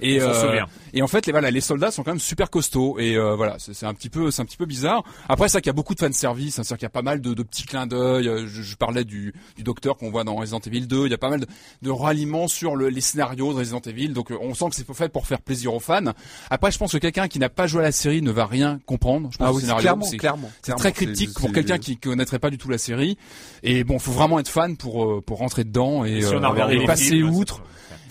[0.00, 0.66] Et, souvient.
[0.92, 3.56] et en fait, les, voilà, les soldats sont quand même super costauds et euh, voilà,
[3.58, 5.02] c'est c'est un petit peu, c'est un petit peu bizarre.
[5.28, 7.20] Après, ça qu'il y a beaucoup de fanservice, hein, c'est-à-dire qu'il y a pas mal
[7.20, 8.28] de, de petits clins d'œil.
[8.28, 11.06] euh, Je, je parlais du, du docteur qu'on voit dans Resident Evil 2.
[11.06, 11.46] Il y a pas mal de,
[11.82, 14.08] de ralliements sur le- les scénarios de Resident Evil.
[14.10, 16.12] Donc, euh, on sent que c'est fait pour faire plaisir aux fans.
[16.50, 18.78] Après, je pense que quelqu'un qui n'a pas joué à la série ne va rien
[18.86, 19.28] comprendre.
[19.32, 20.50] Je pense Ah oui, scénario, clairement, c'est- clairement.
[20.62, 23.16] c'est très cryptique pour quelqu'un qui connaîtrait pas du tout la série.
[23.62, 26.46] Et bon, faut vraiment être fan pour euh, pour rentrer dedans et, Si on a
[26.46, 27.62] euh, regardé et les passer films, outre.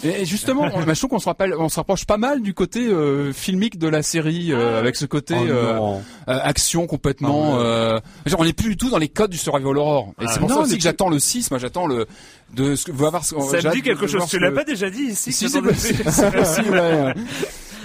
[0.04, 2.54] Et, justement, on- bah, je trouve qu'on se rappelle, on se rapproche pas mal du
[2.54, 5.74] côté euh, filmique de la série, euh, avec ce côté Oh euh,
[6.28, 7.52] euh, action complètement.
[7.52, 10.14] Non, mais- euh, genre, on n'est plus du tout dans les codes du survival horror.
[10.20, 12.08] Et Ah, c'est pour non, ça aussi que j'attends le 6 Moi, j'attends le
[12.54, 13.24] de ce que va voir.
[13.26, 14.26] ce- Ça me dit quelque chose.
[14.30, 15.74] Tu l'as pas déjà dit ici si, fait
[16.12, 17.14] c'est possible, ouais.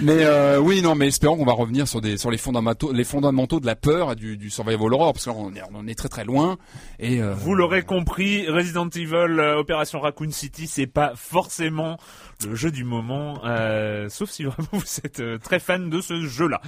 [0.01, 3.03] Mais euh, oui, non, mais espérons qu'on va revenir sur des sur les fondamentaux, les
[3.03, 6.09] fondamentaux de la peur et du, du survival horror, parce qu'on est on est très
[6.09, 6.57] très loin.
[6.99, 11.97] Et euh, Vous l'aurez compris, Resident Evil euh, Opération Raccoon City, c'est pas forcément
[12.45, 16.21] le jeu du moment, euh, sauf si vraiment vous êtes euh, très fan de ce
[16.25, 16.61] jeu-là.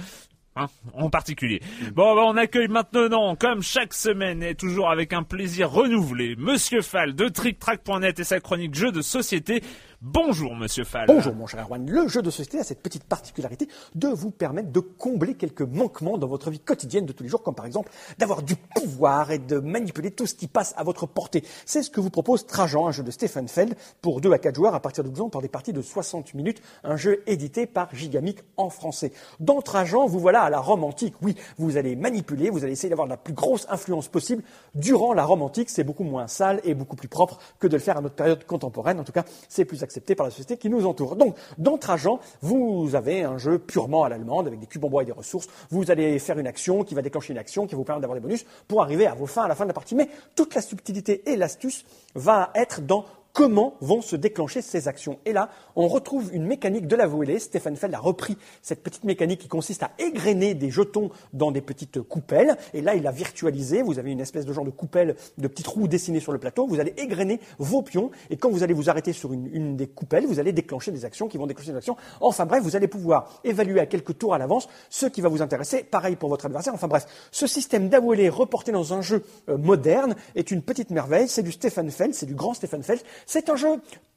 [0.56, 1.62] Hein, en particulier.
[1.94, 6.82] Bon, bah, on accueille maintenant, comme chaque semaine, et toujours avec un plaisir renouvelé, Monsieur
[6.82, 9.62] Fall de TrickTrack.net et sa chronique jeux de société.
[10.02, 11.04] Bonjour, monsieur Fall.
[11.08, 14.72] Bonjour mon cher Erwan, le jeu de société a cette petite particularité de vous permettre
[14.72, 17.92] de combler quelques manquements dans votre vie quotidienne de tous les jours, comme par exemple
[18.16, 21.44] d'avoir du pouvoir et de manipuler tout ce qui passe à votre portée.
[21.66, 24.54] C'est ce que vous propose Trajan, un jeu de Stephen Feld pour 2 à 4
[24.54, 27.66] joueurs à partir de 12 ans pour des parties de 60 minutes, un jeu édité
[27.66, 29.12] par Gigamic en français.
[29.38, 31.16] Dans Trajan, vous voilà à la Rome antique.
[31.20, 34.44] Oui, vous allez manipuler, vous allez essayer d'avoir la plus grosse influence possible
[34.74, 35.68] durant la Rome antique.
[35.68, 38.46] C'est beaucoup moins sale et beaucoup plus propre que de le faire à notre période
[38.46, 38.98] contemporaine.
[38.98, 41.16] En tout cas, c'est plus accepté par la société qui nous entoure.
[41.16, 45.02] Donc, dans Trajan, vous avez un jeu purement à l'allemande, avec des cubes en bois
[45.02, 45.48] et des ressources.
[45.70, 48.18] Vous allez faire une action qui va déclencher une action qui va vous permettre d'avoir
[48.18, 49.96] des bonus pour arriver à vos fins à la fin de la partie.
[49.96, 51.84] Mais toute la subtilité et l'astuce
[52.14, 55.18] va être dans comment vont se déclencher ces actions.
[55.24, 57.38] Et là, on retrouve une mécanique de la volée.
[57.38, 61.60] Stéphane Feld a repris cette petite mécanique qui consiste à égrener des jetons dans des
[61.60, 62.56] petites coupelles.
[62.74, 63.82] Et là, il a virtualisé.
[63.82, 66.66] Vous avez une espèce de genre de coupelle, de petits trous dessinés sur le plateau.
[66.66, 68.10] Vous allez égrener vos pions.
[68.30, 71.28] Et quand vous allez vous arrêter sur une, des coupelles, vous allez déclencher des actions
[71.28, 71.96] qui vont déclencher des actions.
[72.20, 75.42] Enfin bref, vous allez pouvoir évaluer à quelques tours à l'avance ce qui va vous
[75.42, 75.84] intéresser.
[75.84, 76.74] Pareil pour votre adversaire.
[76.74, 81.28] Enfin bref, ce système d'avoilé reporté dans un jeu euh, moderne est une petite merveille.
[81.28, 83.00] C'est du Stéphane Feld, c'est du grand Stéphane Feld.
[83.26, 83.68] C'est un jeu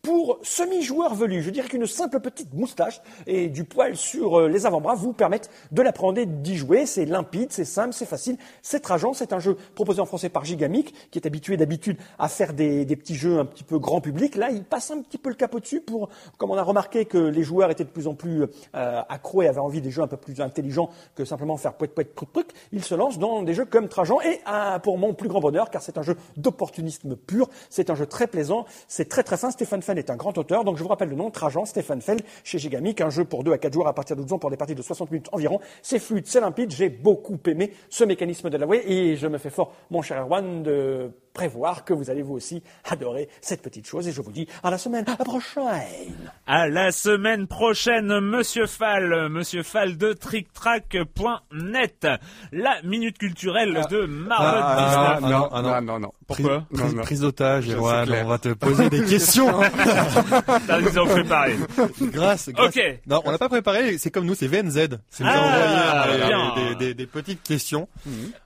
[0.03, 1.41] pour semi-joueur velu.
[1.41, 5.49] Je dirais qu'une simple petite moustache et du poil sur euh, les avant-bras vous permettent
[5.71, 6.85] de l'apprendre et d'y jouer.
[6.85, 9.13] C'est limpide, c'est simple, c'est facile, c'est trageant.
[9.13, 12.85] C'est un jeu proposé en français par Gigamic, qui est habitué d'habitude à faire des,
[12.85, 14.35] petits jeux un petit peu grand public.
[14.35, 17.17] Là, il passe un petit peu le capot dessus pour, comme on a remarqué que
[17.17, 18.43] les joueurs étaient de plus en plus
[18.75, 21.87] euh, accros et avaient envie des jeux un peu plus intelligents que simplement faire pouet
[21.87, 25.13] pouet truc truc, il se lance dans des jeux comme Trajan et euh, pour mon
[25.13, 29.07] plus grand bonheur, car c'est un jeu d'opportunisme pur, c'est un jeu très plaisant, c'est
[29.07, 29.92] très très fin.
[29.97, 32.99] Est un grand auteur, donc je vous rappelle le nom, Trajan, Stéphane Feld, chez Gigamic,
[33.01, 34.73] un jeu pour 2 à 4 joueurs à partir de 12 ans pour des parties
[34.73, 35.59] de 60 minutes environ.
[35.83, 39.37] C'est fluide, c'est limpide, j'ai beaucoup aimé ce mécanisme de la way et je me
[39.37, 43.87] fais fort, mon cher Erwan, de prévoir que vous allez vous aussi adorer cette petite
[43.87, 46.29] chose et je vous dis à la semaine prochaine.
[46.47, 52.07] À la semaine prochaine, Monsieur Fall, Monsieur Fall de TrickTrack.net,
[52.51, 55.31] la minute culturelle de Marvel Ah, 19.
[55.31, 55.69] non, ah, non.
[55.69, 56.11] non, non, non.
[56.27, 59.51] Pourquoi Prise, prise- prise d'otage, Erwan, on va te poser des questions.
[60.67, 61.55] T'as nous en préparé.
[62.01, 62.77] grâce, grâce.
[62.77, 62.99] Ok.
[63.07, 64.87] Non, on n'a pas préparé, c'est comme nous, c'est VNZ.
[65.09, 67.87] C'est nous Ah, envoyer, euh, des, des- des petites questions.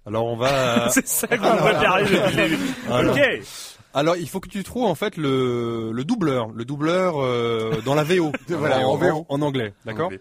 [0.05, 0.89] Alors on va...
[0.89, 2.57] C'est ça qu'on préparait depuis le début.
[2.89, 3.15] Alors.
[3.15, 3.21] Ok.
[3.93, 7.95] Alors il faut que tu trouves en fait le, le doubleur, le doubleur euh, dans
[7.95, 8.31] la VO.
[8.49, 9.25] Voilà, en, en VO.
[9.29, 10.11] en anglais, d'accord.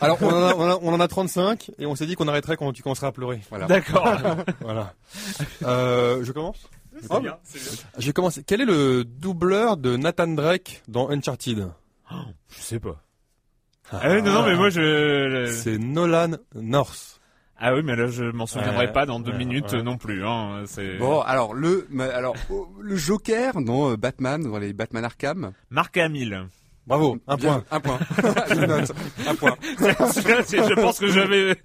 [0.00, 2.14] Alors on en, a, on, en a, on en a 35 et on s'est dit
[2.14, 3.40] qu'on arrêterait quand tu commenceras à pleurer.
[3.50, 3.66] Voilà.
[3.66, 4.08] D'accord.
[4.60, 4.94] Voilà.
[5.64, 6.68] Euh, je commence
[7.02, 7.82] C'est bien, c'est bien.
[7.98, 8.42] Je vais commencer.
[8.46, 11.68] Quel est le doubleur de Nathan Drake dans Uncharted?
[12.48, 13.02] Je sais pas.
[13.92, 15.46] Ah oui, non, non, mais moi je.
[15.62, 17.15] C'est Nolan North.
[17.58, 19.78] Ah oui, mais là je m'en souviendrai Ouais, pas dans deux ouais, minutes ouais.
[19.78, 20.24] euh, non plus.
[20.26, 20.64] Hein.
[20.66, 25.52] C'est Bon, alors le, alors oh, le Joker dans euh, Batman, dans les Batman Arkham.
[25.70, 26.46] Marc Hamill.
[26.86, 27.64] Bravo, un Bien, point.
[27.70, 27.98] un point.
[28.54, 28.92] Une note,
[29.26, 29.56] un point.
[29.78, 31.56] Je pense que j'avais.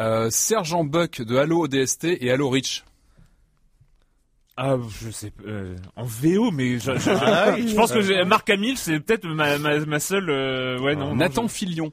[0.00, 2.84] Euh, Sergent Buck de Halo ODST et Halo Reach.
[4.56, 5.42] Ah, je sais pas.
[5.48, 9.26] euh, en VO, mais je, je, Ah je pense que j'ai Marc Hamill, c'est peut-être
[9.26, 10.30] ma, ma, ma seule.
[10.30, 11.08] euh, ouais, non.
[11.08, 11.92] non, Nathan je- Filion.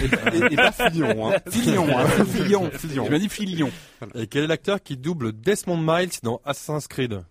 [0.00, 1.36] Et, et pas Fillon, hein.
[1.50, 2.06] Filion, hein.
[2.26, 3.04] Fillon, Fillon.
[3.06, 3.70] Il m'a dit Filion.
[4.14, 7.22] Et quel est l'acteur qui double Desmond Miles dans Assassin's Creed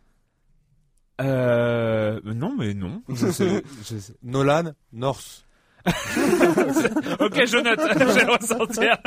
[1.21, 3.01] Euh, non, mais non.
[3.09, 5.43] Je sais- je sais- Nolan North.
[5.87, 7.79] ok, je note.
[7.79, 8.97] je vais le ressentir.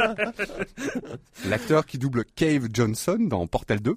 [1.47, 3.97] L'acteur qui double Cave Johnson dans Portal 2.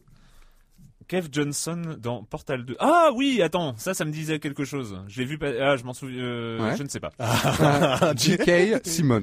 [1.07, 2.75] Kev Johnson dans Portal 2.
[2.79, 4.97] Ah oui, attends, ça, ça me disait quelque chose.
[5.07, 5.37] Je l'ai vu.
[5.37, 6.23] pas- Ah, je m'en souviens.
[6.23, 6.77] euh, Ouais.
[6.77, 7.11] Je ne sais pas.
[8.17, 8.81] J.K.
[8.85, 9.21] Simmons.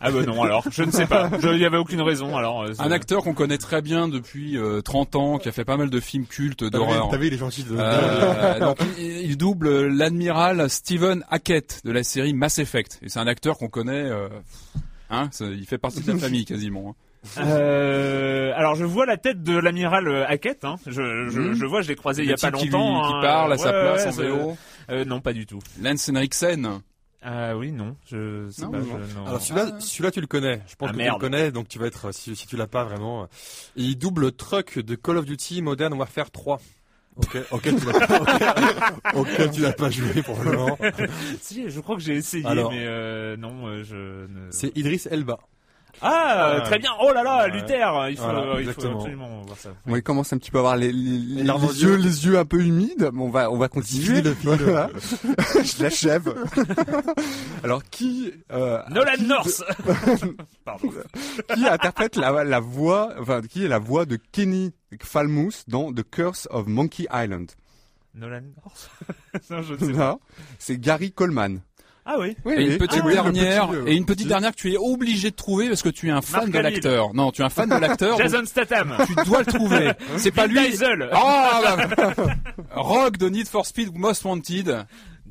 [0.00, 1.30] Ah bah non, alors, je ne sais pas.
[1.40, 2.36] Je- Il n'y avait aucune raison.
[2.36, 2.62] Alors.
[2.62, 5.76] euh, Un acteur qu'on connaît très bien depuis euh, 30 ans, qui a fait pas
[5.76, 7.08] mal de films cultes d'horreur.
[7.10, 7.76] t'as vu, il est gentil de...
[7.78, 12.98] Euh, donc, il, il double l'admiral Stephen Hackett de la série Mass Effect.
[13.02, 13.92] Et c'est un acteur qu'on connaît.
[14.04, 14.28] euh,
[15.10, 16.90] hein, c'est- il fait partie de la famille quasiment.
[16.90, 16.94] hein.
[17.38, 20.64] Euh, alors je vois la tête de l'amiral euh, Hackett.
[20.64, 20.76] Hein.
[20.86, 20.92] Je,
[21.30, 21.54] je, Mhm.
[21.54, 23.02] je vois, je l'ai croisé il y a pas qui, longtemps.
[23.02, 23.20] qui hein.
[23.22, 24.56] parle à sa place ouais, en c'est- VO.
[24.90, 25.60] Euh, non, pas du tout.
[25.82, 26.80] Lance Henriksen.
[27.26, 28.78] Ah oui, non, je sais Non, pas.
[28.80, 28.84] non.
[29.08, 29.26] je- non.
[29.26, 30.60] Alors celui-là, celui-là tu le connais.
[30.66, 31.16] Je pense Ah, que merde.
[31.18, 33.26] tu le connais, donc tu vas être si, si tu l'as pas vraiment.
[33.76, 36.60] Il double truck de Call of Duty Modern Warfare 3.
[37.16, 37.76] Ok, auquel
[39.52, 40.76] tu l'as pas joué pour le moment.
[41.40, 42.70] si, je crois que j'ai essayé, Alors.
[42.72, 44.26] mais euh, non, je.
[44.26, 44.50] Ne...
[44.50, 45.38] C'est Idris Elba.
[46.02, 46.90] Ah, Ah, très bien.
[47.00, 47.50] Oh là là, ouais.
[47.52, 48.08] Luther.
[48.10, 48.96] Il faut, Voilà, il faut exactement.
[48.98, 49.70] absolument voir ça.
[49.86, 52.38] Bon, il commence un petit peu à avoir les, les, les aux yeux, les yeux
[52.38, 53.10] un peu humides.
[53.12, 54.20] Bon, on va, on va continuer.
[54.22, 54.90] Le- le- Voilà.
[55.62, 56.34] Je l'achève.
[57.64, 59.62] Alors, qui, euh, Nolan qui- North.
[60.64, 60.90] Pardon.
[61.54, 66.02] qui interprète la, la voix, enfin, qui est la voix de Kenny Falmouth dans The
[66.08, 67.50] Curse of Monkey Island?
[68.14, 68.90] Nolan North?
[69.50, 70.10] Non, je ne sais pas.
[70.12, 70.20] Non,
[70.58, 71.60] c'est Gary Coleman.
[72.06, 72.36] Ah oui.
[72.44, 72.72] Oui, Et oui.
[72.72, 75.36] une petite Ah dernière, petit, euh, et une petite dernière que tu es obligé de
[75.36, 77.14] trouver parce que tu es un fan Marc de l'acteur.
[77.14, 78.18] Non, tu es un fan de l'acteur.
[78.22, 78.94] Jason Statham.
[79.06, 79.92] tu dois le trouver.
[80.18, 80.60] C'est pas lui.
[80.68, 81.08] Diesel.
[81.12, 81.16] Oh,
[81.96, 82.12] bah,
[82.72, 84.84] Rock de Need for Speed Most Wanted.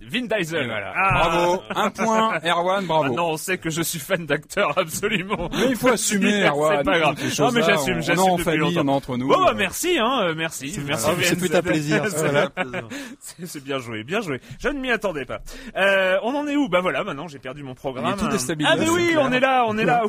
[0.09, 0.67] Vin Diesel.
[0.67, 0.93] Voilà.
[0.95, 1.29] Ah.
[1.29, 1.63] Bravo.
[1.75, 2.39] Un point.
[2.43, 3.03] Erwan, bravo.
[3.05, 5.49] Ah non, on sait que je suis fan d'acteurs, absolument.
[5.51, 6.77] Mais il faut assumer, Erwan.
[6.79, 7.15] C'est pas grave.
[7.39, 8.81] Non, mais j'assume, j'assume On est en depuis famille, longtemps.
[8.81, 9.27] on est entre nous.
[9.27, 11.05] Bon, bah, merci, hein, euh, merci, merci.
[11.09, 12.03] Ah, c'est tout un plaisir.
[13.19, 14.41] C'est- bien joué, bien joué.
[14.59, 15.39] Je ne m'y attendais pas.
[15.77, 16.67] Euh, on en est où?
[16.69, 18.05] Bah voilà, maintenant j'ai perdu mon programme.
[18.07, 20.03] Il est tout déstabilisé, Ah mais oui, on est là, on est là.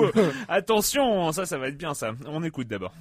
[0.48, 2.10] Attention, ça, ça va être bien ça.
[2.28, 2.92] On écoute d'abord.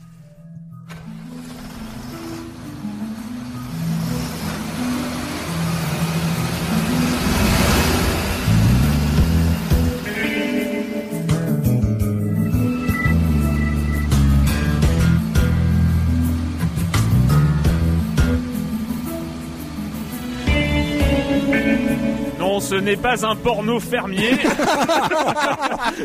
[22.56, 24.32] Non, ce n'est pas un porno fermier.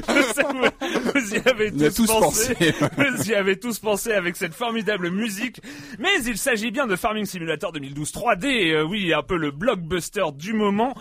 [0.08, 2.54] Vous, vous y avez tous, tous pensé.
[2.54, 2.74] pensé.
[2.96, 5.60] vous y avez tous pensé avec cette formidable musique.
[5.98, 8.72] Mais il s'agit bien de Farming Simulator 2012 3D.
[8.72, 10.94] euh, oui, un peu le blockbuster du moment.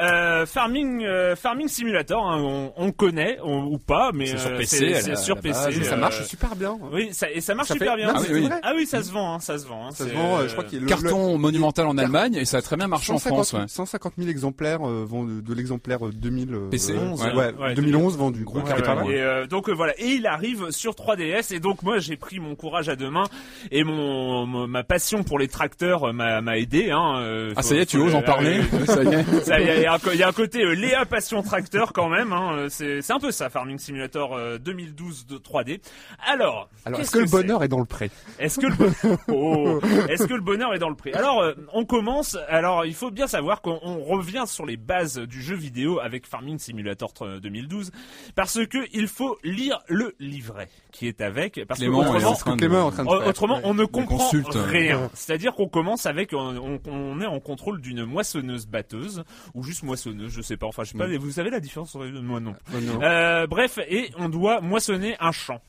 [0.00, 4.50] Euh, Farming, euh, Farming Simulator, hein, on, on connaît on- ou pas, mais C'est sur
[4.50, 5.58] euh, PC, c'est- la- sur PC.
[5.70, 5.82] base.
[5.82, 6.76] Ça euh, marche super bien.
[6.92, 8.08] Oui, ça, et ça marche Ça fait- super bien.
[8.08, 8.48] Non, Ah oui, oui.
[8.62, 9.86] Ah oui, ça se vend, hein, ça se vend.
[9.86, 11.96] hein, Ça se vend, euh, euh, je crois qu'il y a le- Carton monumental en
[11.98, 13.52] Allemagne et ça a très bien marché en 150, France.
[13.54, 13.68] Ouais.
[13.68, 17.34] 150 000 exemplaires euh, vendus de l'exemplaire euh, 2000 euh, PC, euh, ouais.
[17.34, 18.44] ouais, Ouais, 2011 vendu.
[18.54, 19.10] Mal.
[19.10, 22.38] Et euh, donc euh, voilà, et il arrive sur 3DS et donc moi j'ai pris
[22.40, 23.26] mon courage à deux mains
[23.70, 26.90] et mon, ma passion pour les tracteurs euh, m'a m'a aidé.
[26.90, 28.60] Hein, euh, Ah ça y est, tu oses en parler.
[29.42, 29.85] Ça y est.
[29.86, 31.92] Y, a- y a un co- il y a un côté euh, Léa passion tracteur
[31.92, 32.32] quand même.
[32.32, 35.80] Hein, euh, c'est un peu ça, Farming Simulator euh, 2012 de 3D.
[36.26, 38.74] Alors, Alors, qu'est-ce est-ce que le bonheur est dans le pré est-ce que le
[39.28, 39.80] Oh.
[40.08, 42.36] est-ce que le bonheur est dans le prix Alors euh, on commence.
[42.48, 46.26] Alors il faut bien savoir qu'on on revient sur les bases du jeu vidéo avec
[46.26, 47.90] Farming Simulator tr- 2012
[48.34, 52.30] parce que il faut lire le livret qui est avec parce Clément que est autrement,
[52.30, 53.28] en train de- Clément est en train de au- faire.
[53.28, 54.48] autrement on ne comprend consulte.
[54.54, 55.10] rien.
[55.14, 59.22] C'est-à-dire qu'on commence avec on, on- on est en contrôle d'une moissonneuse batteuse
[59.54, 60.66] ou juste moissonneuse, je sais pas.
[60.66, 61.06] Enfin je sais pas.
[61.18, 62.54] Vous savez la différence entre les deux Moi non.
[62.74, 63.02] Euh, non.
[63.02, 65.60] Euh, bref et on doit moissonner un champ.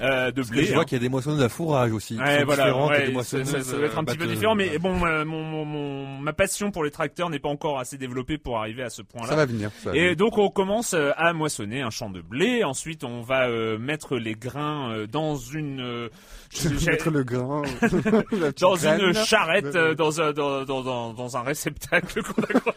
[0.00, 0.64] Euh, de Parce que blé.
[0.64, 0.84] je vois hein.
[0.84, 2.16] qu'il y a des moissonneuses à fourrage aussi.
[2.16, 4.04] qui Ouais, sont voilà, différentes ouais, des ça, moissonneuses, ça- ça doit être un euh,
[4.04, 7.38] petit peu différent, mais bon, euh, mon, mon, mon- ma passion pour les tracteurs n'est
[7.38, 9.36] pas encore assez développée pour arriver à ce Ça point-là.
[9.36, 9.70] va venir.
[9.82, 10.16] ça va Et venir.
[10.16, 12.64] donc on commence euh, à moissonner un champ de blé.
[12.64, 16.08] Ensuite, on va euh, mettre les grains euh, dans une euh,
[16.86, 17.62] mettre le grain
[18.60, 19.24] dans graine, une là.
[19.24, 22.74] charrette, euh, dans un dans, dans, dans, dans un réceptacle qu'on accroche.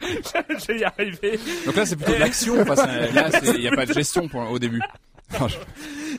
[0.48, 1.38] Je vais y arriver.
[1.66, 2.60] Donc là c'est plutôt de l'action.
[2.60, 4.80] Enfin, c'est- là il n'y a pas de gestion pour, au début.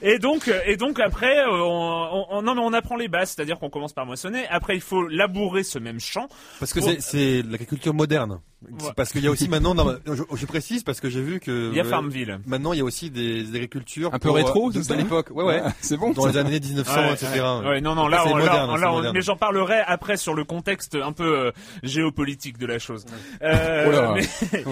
[0.01, 3.07] Et donc, euh, et donc après, euh, on, on- on- non mais on apprend les
[3.07, 4.45] bases, c'est-à-dire qu'on commence par moissonner.
[4.49, 6.27] Après, il faut labourer ce même champ.
[6.59, 8.39] Parce que Pour- c'est- l'agriculture moderne.
[8.81, 8.91] Ouais.
[8.95, 11.75] Parce qu'il y a aussi maintenant, je, je précise parce que j'ai vu que Il
[11.75, 12.39] y a euh, Farmville.
[12.45, 14.83] maintenant il y a aussi des, des agricultures Un peu pour, rétro, euh, c'est de,
[14.85, 15.31] ça l'époque.
[15.31, 15.61] Ouais, ouais.
[15.81, 16.11] c'est bon.
[16.11, 17.41] Dans les années 1900, Ouais, etc.
[17.65, 20.33] Ouais, non, non, là, C'est on, moderne, là, là, on- mais j'en parlerai après sur
[20.33, 21.51] le contexte un peu euh,
[21.83, 23.05] géopolitique de la chose.
[23.41, 24.13] Euh, Oh là.
[24.53, 24.63] mais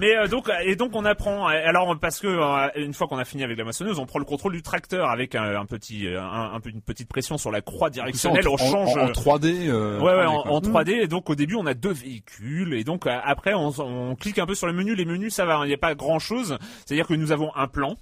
[0.00, 1.46] mais, euh, donc et donc on apprend.
[1.48, 3.64] Alors parce que une fois qu'on a fini avec la
[3.98, 6.82] on prend le contrôle du tracteur avec un, un petit, euh, un, un peu une
[6.82, 8.46] petite pression sur la croix directionnelle.
[8.48, 8.96] en, on change.
[8.96, 9.68] en, en 3D.
[9.68, 10.52] euh, Ouais, ouais, 3D, en, quoi.
[10.52, 10.90] en 3D.
[11.02, 12.74] Et donc au début, on a deux véhicules.
[12.74, 14.96] Et donc euh, après, on, on clique un peu sur les menus.
[14.96, 15.56] Les menus, ça va.
[15.56, 16.56] hein, Il n'y a pas grand chose.
[16.86, 17.96] C'est-à-dire que nous avons un plan.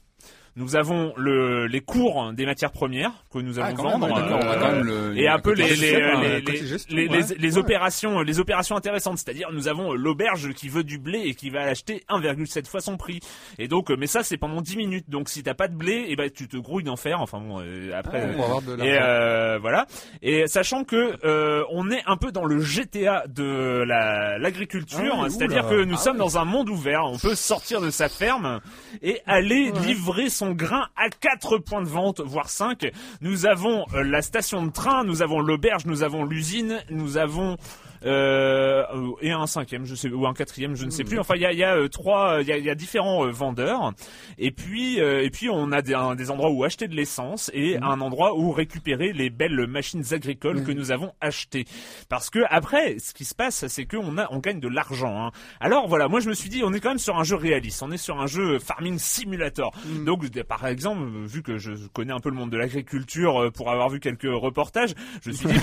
[0.58, 4.18] Nous avons le, les cours des matières premières que nous Ah, allons même, vendre.
[4.18, 8.74] euh, quand même le- et un peu les, les, les, hein, les, opérations, les opérations
[8.76, 9.18] intéressantes.
[9.18, 12.96] C'est-à-dire, nous avons l'auberge qui veut du blé et qui va l'acheter 1,7 fois son
[12.96, 13.20] prix.
[13.58, 15.08] Et donc, euh, mais ça, c'est pendant 10 minutes.
[15.08, 17.20] Donc, si t'as pas de blé, et ben, tu te grouilles d'enfer.
[17.20, 18.22] Enfin bon, euh, après.
[18.24, 19.86] Ah, on va avoir de Et euh, voilà.
[20.22, 25.22] Et sachant que euh, on est un peu dans le GTA de la l'agriculture, Ah
[25.24, 27.04] oui, c'est-à-dire que nous sommes dans un monde ouvert.
[27.04, 28.60] On peut sortir de sa ferme
[29.02, 32.90] et aller livrer son grain à quatre points de vente, voire cinq.
[33.20, 37.56] Nous avons euh, la station de train, nous avons l'auberge, nous avons l'usine, nous avons
[38.04, 41.18] et un cinquième, je sais, ou un quatrième, je ne sais plus.
[41.18, 43.26] Enfin, il y a, y a euh, trois, il y a, il y a différents
[43.26, 43.92] euh, vendeurs.
[44.38, 47.50] Et puis, euh, et puis, on a des, un- des endroits où acheter de l'essence
[47.54, 51.64] et un endroit où récupérer les belles machines agricoles que nous avons achetées.
[52.08, 55.26] Parce que après, ce qui se passe, c'est qu'on a, on gagne de l'argent.
[55.26, 55.30] hein.
[55.60, 57.82] Alors voilà, moi je me suis dit, on est quand même sur un jeu réaliste.
[57.82, 59.72] On est sur un jeu farming simulator.
[60.06, 63.42] Donc, euh, par exemple, euh, vu que je connais un peu le monde de l'agriculture
[63.42, 64.94] euh, pour avoir vu quelques reportages,
[65.24, 65.54] je me suis dit,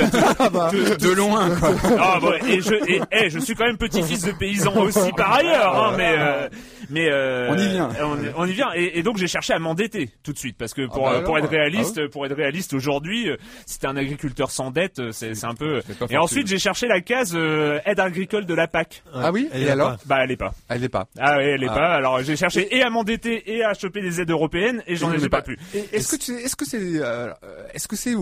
[0.51, 1.69] bah, tout- tout- De loin, quoi.
[1.99, 5.75] ah et je, et, eh, je suis quand même petit-fils de paysan aussi par ailleurs,
[5.77, 6.49] hein, mais, euh,
[6.89, 7.89] mais euh, On y vient.
[8.01, 8.69] On, y- on y vient.
[8.75, 11.11] Et, et donc j'ai cherché à m'endetter tout de suite parce que pour, bah euh,
[11.17, 13.29] alors, pour être ah réaliste, pour être réaliste aujourd'hui,
[13.65, 15.81] si t'es un agriculteur sans dette, c'est c'est un peu.
[16.09, 19.03] Et ensuite j'ai cherché la case euh, aide agricole de la PAC.
[19.13, 19.97] Ah oui Elle Et alors pas.
[20.05, 20.53] Bah elle est pas.
[20.69, 21.07] Elle est pas.
[21.19, 21.73] Ah oui, elle est Ah.
[21.75, 21.93] pas.
[21.95, 25.19] Alors j'ai cherché et à m'endetter et à choper des aides européennes et j'en ai
[25.29, 25.57] pas pas- pu.
[25.73, 26.81] Et Est-ce que tu- est-ce que c'est
[27.73, 28.13] est-ce que c'est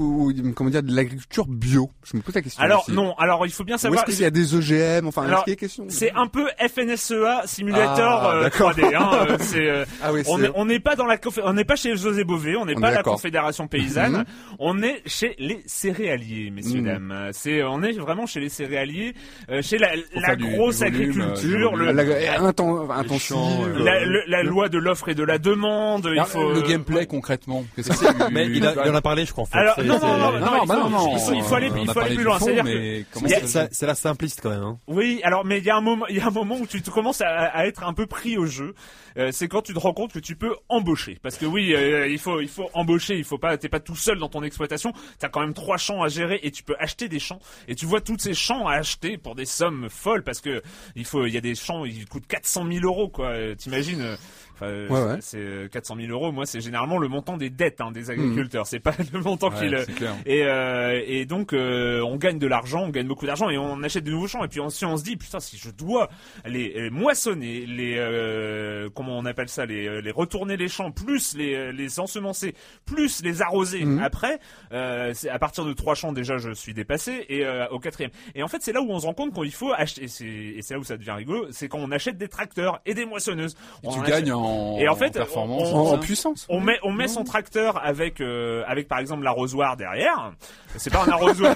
[0.56, 1.90] comment dire de l'agriculture bio?
[2.06, 2.62] Je me pose la question.
[2.64, 2.92] Alors aussi.
[2.94, 5.44] non, alors il faut bien Ou est-ce qu'il y a des OGM Enfin, Alors, est-ce
[5.46, 8.72] qu'il y a question C'est un peu FNSEA simulator Ah, euh, d'accord.
[8.74, 8.96] 3D.
[8.96, 11.42] Hein, euh, c'est, euh, Ah oui, on c'est- n'est on n'est pas dans la confé-
[11.44, 13.04] on n'est pas chez José Bové, on n'est pas à la.
[13.04, 14.26] Confédération paysanne, Mhm.
[14.60, 16.86] on est chez les céréaliers, messieurs Mhm.
[16.86, 17.30] dames.
[17.34, 19.14] C'est on est vraiment chez les céréaliers,
[19.50, 23.22] euh, chez la, la du- grosse du volume, agriculture, euh, le, La- la- inten- intensive.
[23.22, 26.06] champs, euh, la, le- la loi de l'offre et de la demande.
[26.06, 27.64] Il Alors, faut le gameplay concrètement.
[27.76, 29.44] Qu'est-ce que c'est Mais il, a, du- il en a parlé, je crois.
[29.44, 29.58] En fait.
[29.58, 32.40] Alors non non c'est- non, non, non, il faut- aller plus loin.
[32.40, 34.64] C'est-à-dire que comment il y a- ça- Ça, ça a l'air simpliste quand même.
[34.64, 34.80] Hein.
[34.88, 36.82] Oui, alors mais il y a un moment, il y a un moment où tu
[36.82, 38.74] commences à être un peu pris au jeu.
[39.18, 42.08] Euh, c'est quand tu te rends compte que tu peux embaucher, parce que oui, euh,
[42.08, 43.18] il faut, il faut embaucher.
[43.18, 44.94] Il faut pas, t'es pas tout seul dans ton exploitation.
[45.20, 47.40] T'as quand même trois champs à gérer et tu peux acheter des champs.
[47.68, 50.62] Et tu vois tous ces champs à acheter pour des sommes folles, parce que
[50.96, 53.28] il faut, il y a des champs, ils coûtent 400 000 euros, quoi.
[53.30, 54.16] Euh, T'imagines euh,
[54.56, 55.18] enfin, Ouais, ouais.
[55.22, 56.32] C'est euh, 400 000 euros.
[56.32, 58.66] Moi, c'est généralement le montant des dettes hein, des agriculteurs.
[58.68, 59.86] C'est pas le montant Ouais, qu'ils.
[60.26, 63.84] Et, euh, et donc euh, on gagne de l'argent, on gagne beaucoup d'argent et on
[63.84, 64.44] achète de nouveaux champs.
[64.44, 66.10] Et puis ensuite on se dit putain si je dois
[66.46, 70.92] les, les moissonner, les euh, comment on appelle ça, les, euh, les retourner les champs,
[70.92, 74.00] plus les, euh, les ensemencer, plus les arroser Mhm.
[74.00, 74.40] après,
[74.72, 78.12] euh, à partir de trois champs déjà je suis dépassé et euh, au quatrième.
[78.36, 80.04] Et en fait c'est là où on se rend compte qu'il faut acheter.
[80.06, 83.06] Et c'est là où ça devient rigolo, c'est quand on achète des tracteurs et des
[83.06, 83.56] moissonneuses.
[83.84, 85.70] Et On tu en gagnes achète- en, Et en fait, performance.
[85.74, 86.46] on- En, puissance.
[86.50, 90.34] on met, on met son tracteur avec, euh, avec par exemple l'arrosoir derrière.
[90.78, 91.56] C'est pas un arrosoir,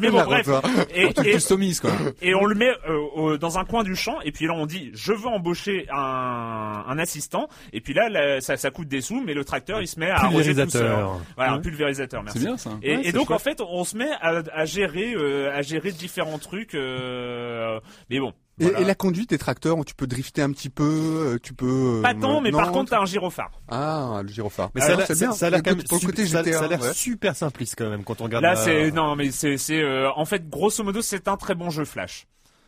[0.00, 0.48] mais bon bref.
[0.94, 1.90] Et, et, customises quoi.
[2.22, 4.20] et on le met euh, dans un coin du champ.
[4.22, 7.48] Et puis là on dit, je veux embaucher un, un assistant.
[7.72, 10.10] Et puis là, là, ça, ça coûte des sous, mais le tracteur il se met
[10.10, 10.82] à arroser tout seul.
[10.82, 11.20] Pulvérisateur.
[11.36, 12.22] Voilà, un pulvérisateur.
[12.22, 12.38] Merci.
[12.40, 12.70] C'est bien ça.
[12.82, 13.36] Et, Ouais, et c'est donc chouette.
[13.36, 16.74] en fait, on se met à, à gérer, euh, à gérer différents trucs.
[16.74, 17.78] euh,
[18.10, 18.32] mais bon.
[18.60, 18.80] Et, voilà.
[18.80, 21.98] et la conduite des tracteurs, tu peux drifter un petit peu, euh, tu peux.
[21.98, 23.50] euh, Pas tant, mais non, par contre t'as un gyrophare.
[23.68, 24.70] Ah, le gyrophare.
[24.74, 25.32] Mais Alors, ça a l'air- c'est ça, bien.
[25.34, 26.68] ça a l'air Le quand même côté- pour le côté super- ça, GTA, ça a
[26.68, 26.92] l'air ouais.
[26.94, 28.42] super simpliste quand même quand on regarde.
[28.42, 31.54] Là la- c'est non mais c'est c'est euh, en fait grosso modo c'est un très
[31.54, 32.26] bon jeu flash.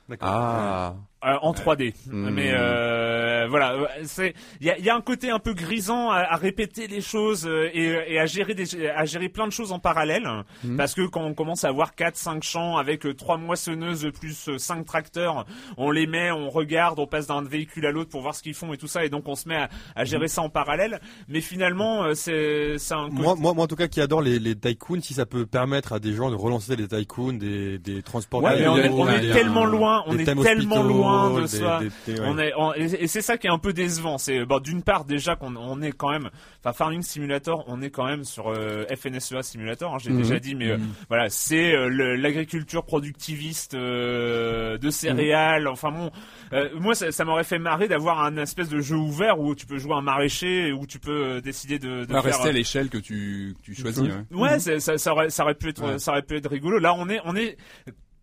[0.08, 0.28] D'accord.
[0.30, 0.94] Ah.
[1.22, 1.92] Euh, en 3D.
[2.06, 2.30] Hmm.
[2.30, 6.08] Mais euh, voilà, euh, c'est il y a, y a un côté un peu grisant
[6.10, 9.52] à, à répéter les choses euh, et, et à gérer des à gérer plein de
[9.52, 10.26] choses en parallèle
[10.64, 10.76] Hmm.
[10.76, 14.48] parce que quand on commence à avoir 4 5 champs avec euh, trois moissonneuses plus
[14.56, 15.44] 5 tracteurs,
[15.76, 18.54] on les met, on regarde, on passe d'un véhicule à l'autre pour voir ce qu'ils
[18.54, 21.00] font et tout ça et donc on se met à, à gérer ça en parallèle,
[21.28, 24.22] mais finalement euh, c'est c'est un côté- Moi, moi, moi, en tout cas, qui adore
[24.22, 27.78] les, les tycoons, si ça peut permettre à des gens de relancer les tycoons, des,
[27.78, 28.42] des transports.
[28.42, 32.20] Ouais, mais on est, on tellement loin, on est tellement loin ouais.
[32.24, 34.18] On est, on- et et c'est ça qui est un peu décevant.
[34.18, 36.30] C'est bon, d'une part déjà qu'on on est quand même,
[36.60, 39.94] enfin Farming Simulator, on est quand même sur euh, FNSEA Simulator.
[39.94, 40.18] hein, J'ai Mhm.
[40.18, 45.68] déjà dit, mais euh, voilà, c'est euh, l'agriculture productiviste euh, de céréales.
[45.68, 46.10] Enfin bon,
[46.52, 49.66] euh, moi ça, ça m'aurait fait marrer d'avoir un espèce de jeu ouvert où tu
[49.66, 52.22] peux jouer un maraîcher et où tu peux euh, décider de, de faire.
[52.22, 54.02] rester à l'échelle que tu, que tu choisis.
[54.02, 54.36] ouais.
[54.36, 55.98] Ouais, c'est- ça, ça, aurait, ça aurait pu être, Ouais.
[55.98, 56.78] ça aurait pu être rigolo.
[56.78, 57.56] Là, on est, on est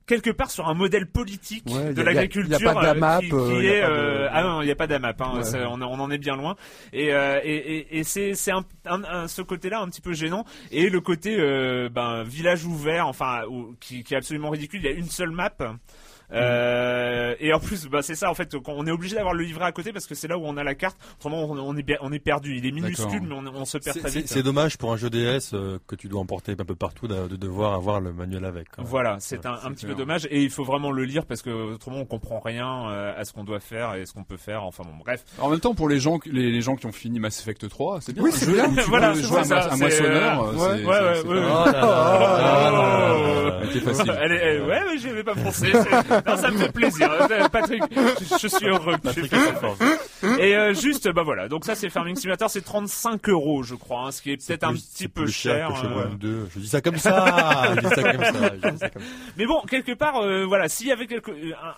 [0.07, 3.29] quelque part sur un modèle politique Ouais, de l'agriculture qui, qui
[3.67, 5.21] est, de- euh, ah non, il n'y a pas d'AMAP.
[5.21, 5.65] Hein, Ouais.
[5.69, 6.55] on, on en est bien loin.
[6.93, 10.13] Et, euh, et, et, et c'est, c'est un, un- un- ce côté-là un petit peu
[10.13, 10.45] gênant.
[10.71, 13.41] Et le côté, euh, ben, village ouvert, enfin,
[13.79, 14.79] qui, qui est absolument ridicule.
[14.81, 15.51] Il y a une seule map.
[16.33, 18.53] Euh, et en plus, bah, c'est ça en fait.
[18.67, 20.63] On est obligé d'avoir le livret à côté parce que c'est là où on a
[20.63, 20.97] la carte.
[21.19, 22.55] Autrement, on, on est, bien- on est perdu.
[22.57, 24.27] Il est minuscule, mais on, on se perd C'est- très vite.
[24.27, 27.27] c'est dommage pour un jeu DS euh, que tu dois emporter un peu partout de,
[27.27, 28.69] de devoir avoir le manuel avec.
[28.71, 28.83] quoi.
[28.85, 29.95] Voilà, c'est un, petit clair.
[29.95, 33.13] peu dommage et il faut vraiment le lire parce que autrement on comprend rien euh,
[33.17, 34.63] à ce qu'on doit faire et ce qu'on peut faire.
[34.63, 35.23] Enfin bon, bref.
[35.39, 38.01] En même temps, pour les gens, les, les gens qui ont fini Mass Effect 3,
[38.01, 38.23] c'est bien.
[38.23, 38.67] Oui, c'est bien.
[38.87, 40.43] Voilà, jouer à ça, un c'est, moissonneur.
[40.43, 41.41] euh, c'est- ouais, c'est- ouais, c'est ouais.
[41.49, 41.65] Oh.
[42.63, 43.87] Oh.
[43.93, 44.11] Facile.
[44.11, 45.71] Ouais, j'y avais pas pensé.
[46.25, 47.11] Non, ça me fait plaisir.
[47.29, 48.95] Euh, Patrick, je, je suis heureux.
[49.03, 50.29] ça.
[50.39, 51.47] Et euh, juste, bah voilà.
[51.47, 54.63] Donc ça, c'est Farming Simulator, c'est 35 euros, je crois, hein, ce qui est peut-être
[54.63, 55.69] un petit peu cher.
[55.69, 55.87] que chez.
[55.87, 56.47] One 2.
[56.55, 57.73] Je dis ça comme ça.
[57.75, 58.31] je dis ça comme ça.
[58.33, 59.09] je dis ça comme ça.
[59.37, 61.75] Mais bon, quelque part, euh, voilà, s'il y avait quelque, euh, un-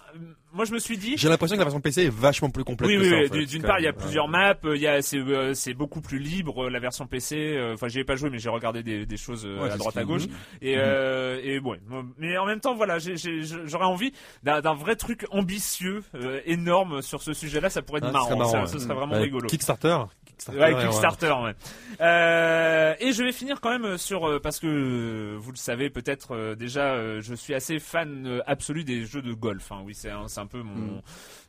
[0.54, 1.16] moi je me suis dit.
[1.18, 3.16] J'ai l'impression que la version PC est vachement plus complète Oui, que oui, ça.
[3.16, 3.28] en oui.
[3.30, 3.46] fait.
[3.46, 4.56] D'une- part, il y a plusieurs maps.
[4.64, 7.36] Il y a, c'est, euh, c'est beaucoup plus libre euh, la version PC.
[7.38, 9.78] euh, Enfin, j'y ai pas joué, mais j'ai regardé des, des choses euh, Ouais, à
[9.78, 10.24] droite à gauche.
[10.28, 10.34] Mhm.
[10.62, 11.80] Et euh, et ouais.
[12.18, 14.12] Mais en même temps, voilà, j'aurais envie
[14.44, 17.70] d'un vrai truc ambitieux, euh, énorme sur ce sujet-là.
[17.70, 18.46] Ça pourrait être Ah, marrant.
[18.50, 18.68] ça, ouais.
[18.68, 19.48] ce serait vraiment rigolo.
[19.48, 19.98] Kickstarter.
[20.26, 21.54] Kickstarter, Ouais, ouais, Kickstarter, ouais.
[22.02, 25.90] Euh, et je vais finir quand même sur euh, parce que euh, vous le savez
[25.90, 29.72] peut-être euh, déjà, euh, je suis assez fan euh, absolu des jeux de golf.
[29.72, 29.82] Hein.
[29.86, 31.02] Oui, c'est un, c'est un peu mon.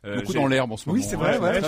[0.05, 0.99] euh, Beaucoup dans l'herbe en ce moment.
[1.01, 1.61] Oui, c'est vrai, ouais,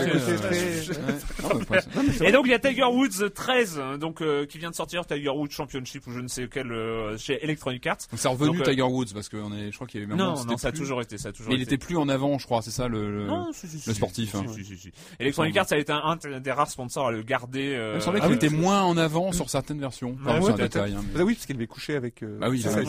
[1.70, 4.76] ouais, Et donc il y a Tiger Woods 13, hein, donc euh, qui vient de
[4.76, 7.98] sortir Tiger Woods Championship ou je ne sais quel euh, chez Electronic Arts.
[8.12, 10.12] Donc c'est revenu Donc, euh, Tiger Woods parce qu'on est, je crois qu'il y avait
[10.14, 11.76] moment Non, non, ça a toujours été, ça a toujours Mais il été.
[11.76, 12.62] était plus en avant, je crois.
[12.62, 13.10] C'est ça le.
[13.20, 14.46] le- Non, si, si, si, le si, sportif, si, hein.
[14.54, 14.92] si, si, si.
[15.20, 17.78] Electronic Arts a été un, un des rares sponsors à le garder.
[17.92, 20.18] Il me semblait ah qu'il était moins en avant sur certaines versions.
[20.26, 20.94] Ah un détail.
[20.98, 22.24] hein, Ah oui, parce qu'elle avait couché avec.
[22.40, 22.80] Bah oui, ça, ça.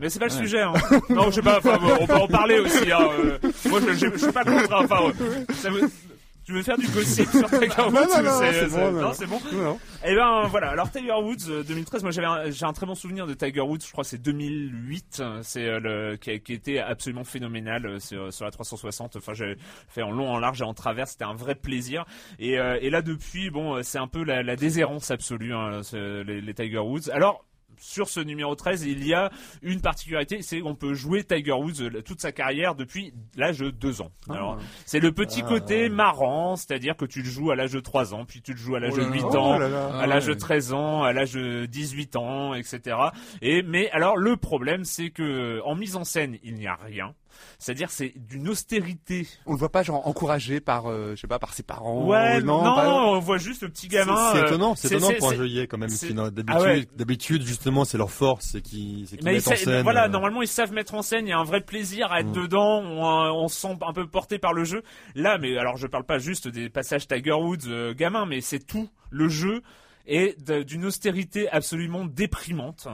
[0.00, 0.62] Mais c'est pas le sujet.
[0.62, 0.72] Hein.
[1.10, 1.60] non, je sais pas.
[2.00, 2.90] On peut en parler aussi.
[3.10, 3.38] Euh.
[3.68, 4.72] Moi, je, je, je suis pas contre.
[4.72, 4.80] hein.
[4.84, 5.90] Enfin, euh, ça veut-
[6.44, 9.40] Tu veux faire du gossip sur Tiger Woods non, c'est- bon, Non, c'est bon.
[9.52, 9.78] Non, non.
[10.04, 10.70] Eh ben voilà.
[10.70, 12.02] Alors Tiger Woods euh, 2013.
[12.02, 13.78] Moi, j'avais j'ai un très bon souvenir de Tiger Woods.
[13.86, 15.22] Je crois que c'est 2008.
[15.42, 19.14] C'est euh, le qui a, qui était absolument phénoménal euh, sur, sur la 360.
[19.16, 19.56] Enfin, j'ai
[19.88, 21.06] fait en long, en large et en travers.
[21.06, 22.04] C'était un vrai plaisir.
[22.40, 25.80] Et, euh, et là, depuis, bon, euh, c'est un peu la, la déshérence absolue hein,
[25.92, 27.08] les, les Tiger Woods.
[27.12, 27.44] Alors
[27.82, 29.30] sur ce numéro 13, il y a
[29.62, 33.70] une particularité, c'est qu'on peut jouer Tiger Woods euh, toute sa carrière depuis l'âge de
[33.70, 34.10] 2 ans.
[34.30, 34.56] Alors,
[34.86, 38.24] c'est le petit côté marrant, c'est-à-dire que tu le joues à l'âge de 3 ans,
[38.24, 39.26] puis tu le joues à l'âge Oh de là 8 là.
[39.40, 39.98] ans, Oh là là.
[39.98, 40.38] à l'âge de ouais.
[40.38, 42.96] 13 ans, à l'âge de 18 ans, etc.
[43.40, 47.14] Et mais alors le problème, c'est que en mise en scène, il n'y a rien.
[47.62, 49.28] C'est-à-dire c'est d'une austérité.
[49.46, 52.04] On le voit pas genre encouragé par, euh, je sais pas, par ses parents.
[52.08, 54.16] ouais, euh, non, pas- on voit juste le petit gamin.
[54.32, 55.88] C'est euh, étonnant, c'est étonnant pour un c'est- jeu quand même.
[55.88, 56.88] c'est- non, Ah D'habitude, ouais.
[56.96, 59.82] d'habitude, justement, c'est leur force, c'est qu'ils c'est ils mettent en scène.
[59.82, 62.18] voilà, euh, normalement ils savent mettre en scène, il y a un vrai plaisir à
[62.20, 62.42] être Mm.
[62.42, 64.82] dedans, on, on se sent un peu porté par le jeu.
[65.14, 68.58] Là, mais alors je parle pas juste des passages Tiger Woods euh, gamin, mais c'est
[68.66, 69.62] tout le jeu
[70.06, 72.88] de- d'une austérité absolument déprimante.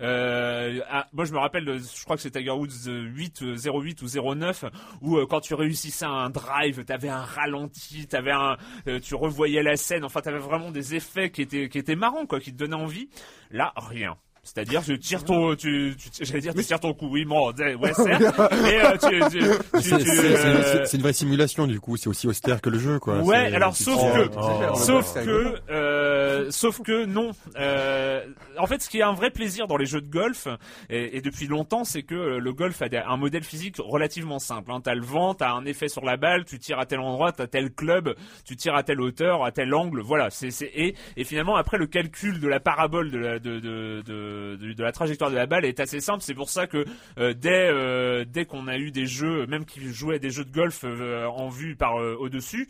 [0.00, 3.42] Euh, ah, moi, je me rappelle, de- je crois que c'est Tiger Woods euh, 8,
[3.42, 4.64] euh, 08 ou 09,
[5.00, 8.56] où euh, quand tu réussissais un drive, t'avais un ralenti, t'avais un,
[8.88, 10.04] euh, tu revoyais la scène.
[10.04, 13.08] Enfin, t'avais vraiment des effets qui étaient qui étaient marrants, quoi, qui te donnaient envie.
[13.50, 14.16] Là, rien.
[14.44, 17.08] C'est-à-dire, tu tires ton, tu, tu j'allais dire, tu tires ton coup.
[17.10, 18.40] Oui, bon, ouais, certes.
[18.62, 21.96] Mais euh, tu, tu, tu, C'est tu, c'est- euh, c'est- une vraie simulation du coup,
[21.96, 23.18] c'est aussi austère que le jeu quoi.
[23.20, 27.30] Ouais, alors sauf que, oh, sauf que, euh, sauf que non.
[27.58, 28.24] Euh,
[28.58, 30.46] en fait, ce qui est un vrai plaisir dans les jeux de golf,
[30.90, 34.70] et, et depuis longtemps, c'est que euh, le golf a un modèle physique relativement simple.
[34.70, 34.80] Hein.
[34.82, 37.46] T'as le vent, t'as un effet sur la balle, tu tires à tel endroit, t'as
[37.46, 38.14] tel club,
[38.44, 40.00] tu tires à telle hauteur, à tel angle.
[40.00, 43.58] Voilà, c'est c'est et, et finalement après le calcul de la parabole de la de
[43.58, 46.22] de de, de, la trajectoire de la balle est assez simple.
[46.22, 46.84] C'est pour ça que
[47.18, 50.52] euh, dès euh, dès qu'on a eu des jeux, même qui jouaient des jeux de
[50.52, 52.68] golf euh, en vue par euh, au dessus,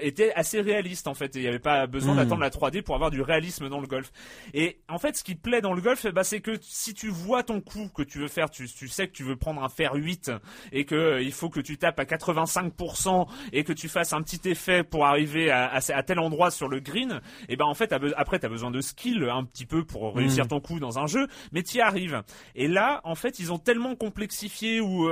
[0.00, 1.36] était assez réaliste en fait.
[1.36, 2.16] Et il n'y avait pas besoin Mm.
[2.18, 4.10] d'attendre la 3D pour avoir du réalisme dans le golf.
[4.54, 7.42] Et en fait, ce qui plaît dans le golf, bah, c'est que si tu vois
[7.42, 9.92] ton coup que tu veux faire, tu, tu sais que tu veux prendre un fer
[9.94, 10.30] 8
[10.72, 14.22] et que euh, il faut que tu tapes à 85% et que tu fasses un
[14.22, 17.20] petit effet pour arriver à, à, à tel endroit sur le green.
[17.48, 20.44] Et ben en fait, après, tu as besoin de skill un petit peu pour réussir
[20.44, 20.48] Mm.
[20.48, 22.22] ton coup dans un jeu, mais tu y arrives.
[22.54, 25.08] Et là, en fait, ils ont tellement complexifié ou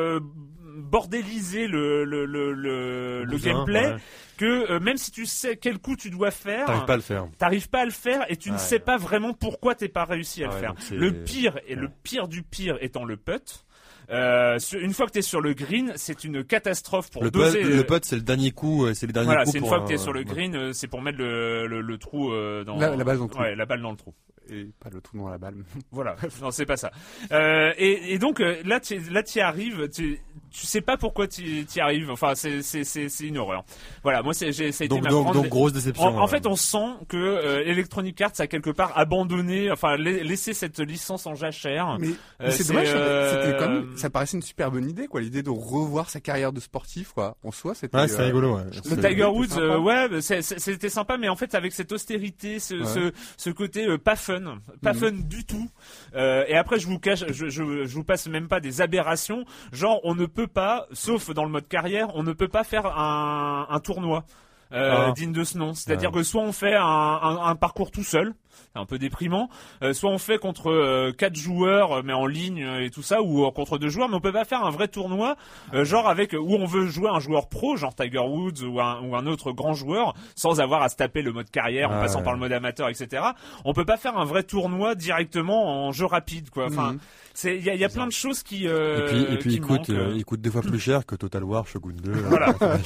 [0.74, 3.96] bordélisé le, le, le, le, le Bousin, gameplay ouais.
[4.36, 7.02] que euh, même si tu sais quel coup tu dois faire, T'arrives pas à le
[7.02, 7.26] faire.
[7.38, 10.42] t'arrives pas à le faire et tu ne sais pas vraiment pourquoi t'es pas réussi
[10.44, 10.74] à le faire.
[10.92, 13.64] Le pire et le pire du pire étant le putt.
[14.10, 17.62] Euh, une fois que t'es sur le green, c'est une catastrophe pour Le doser.
[17.62, 19.50] putt, le putt, c'est le dernier coup, euh, c'est le dernier voilà, coup.
[19.52, 21.96] c'est une fois un- que t'es sur le green, c'est pour mettre le, le, le
[21.98, 22.28] trou
[22.66, 23.40] dans La- la balle dans le trou.
[23.40, 24.12] Ouais, la balle dans le trou.
[24.50, 25.54] Et pas le trou dans la balle.
[25.90, 26.90] Voilà, non c'est pas ça.
[27.32, 30.20] Euh, et, et donc là, tu là tu y arrives, tu,
[30.56, 31.42] tu sais pas pourquoi tu
[31.74, 32.10] y arrives.
[32.10, 33.64] Enfin, c'est c'est c'est c'est une horreur.
[34.04, 36.04] Voilà, moi c'est été Donc, ma donc, grande- donc grosse déception.
[36.06, 40.22] En, en fait, on sent que euh, Electronic Arts a quelque part abandonné, enfin la-
[40.22, 41.96] laissé cette licence en jachère.
[41.98, 44.88] Mais, Euh, mais c'est dommage, ça- euh, c'était quand même, ça paraissait une super bonne
[44.88, 47.36] idée, quoi, l'idée de revoir sa carrière de sportif, quoi.
[47.44, 47.96] En soi, c'était.
[47.96, 48.56] Ouais, c'est euh, rigolo.
[48.56, 48.62] Ouais.
[48.66, 52.74] Le Tiger c'était Woods, euh, ouais, c'était sympa, mais en fait avec cette austérité, ce,
[52.74, 52.84] Ouais.
[52.84, 54.98] ce, ce côté euh, pas fun, pas Mhm.
[55.00, 55.68] fun du tout.
[56.14, 59.44] Euh, et après, je vous cache, je, je, je vous passe même pas des aberrations.
[59.72, 62.86] Genre, on ne peut pas, sauf dans le mode carrière, on ne peut pas faire
[62.98, 64.24] un, un tournoi.
[64.72, 65.12] Euh, Ah.
[65.12, 66.16] digne de ce nom, c'est-à-dire Ouais.
[66.20, 69.48] que soit on fait un, un, un parcours tout seul, c'est un peu déprimant,
[69.82, 73.48] euh, soit on fait contre euh, quatre joueurs mais en ligne et tout ça, ou
[73.52, 75.36] contre deux joueurs, mais on peut pas faire un vrai tournoi,
[75.72, 79.14] genre avec où on veut jouer un joueur pro, genre Tiger Woods ou un, ou
[79.14, 82.18] un autre grand joueur, sans avoir à se taper le mode carrière en Ah, passant
[82.18, 82.24] ouais.
[82.24, 83.22] par le mode amateur, etc.
[83.64, 86.66] On peut pas faire un vrai tournoi directement en jeu rapide, quoi.
[86.66, 86.98] Enfin, Mhm.
[87.34, 89.38] C'est il y a, il y a plein de choses qui euh, Et puis, et
[89.38, 90.14] puis qui il coûte, manquent, euh, euh.
[90.16, 92.10] il coûte deux fois plus cher que Total War, Shogun 2.
[92.10, 92.50] euh, Voilà.
[92.50, 92.78] enfin,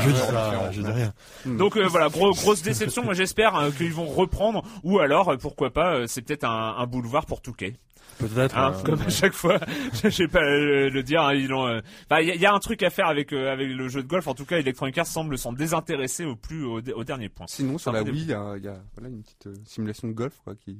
[0.00, 1.12] je dis ça, je dis rien.
[1.46, 3.02] Donc euh, voilà, gros, grosse déception.
[3.04, 6.74] Moi j'espère euh, qu'ils vont reprendre ou alors euh, pourquoi pas, euh, c'est peut-être un,
[6.78, 7.74] un boulevard pour Touquet.
[8.18, 8.56] Peut-être.
[8.56, 9.58] Hein, euh, comme à chaque fois,
[10.02, 11.20] je sais pas le, le dire.
[11.22, 11.66] hein, ils ont.
[11.66, 11.80] euh,
[12.10, 13.88] enfin, il y, a- il y a un truc à faire avec euh, avec le
[13.88, 14.26] jeu de golf.
[14.26, 17.44] En tout cas, Electronic Arts semble s'en désintéresser au plus au, au dernier point.
[17.46, 20.14] Sinon, sur la Wii, il y a, y a, voilà, une petite euh, simulation de
[20.14, 20.78] golf, quoi, qui...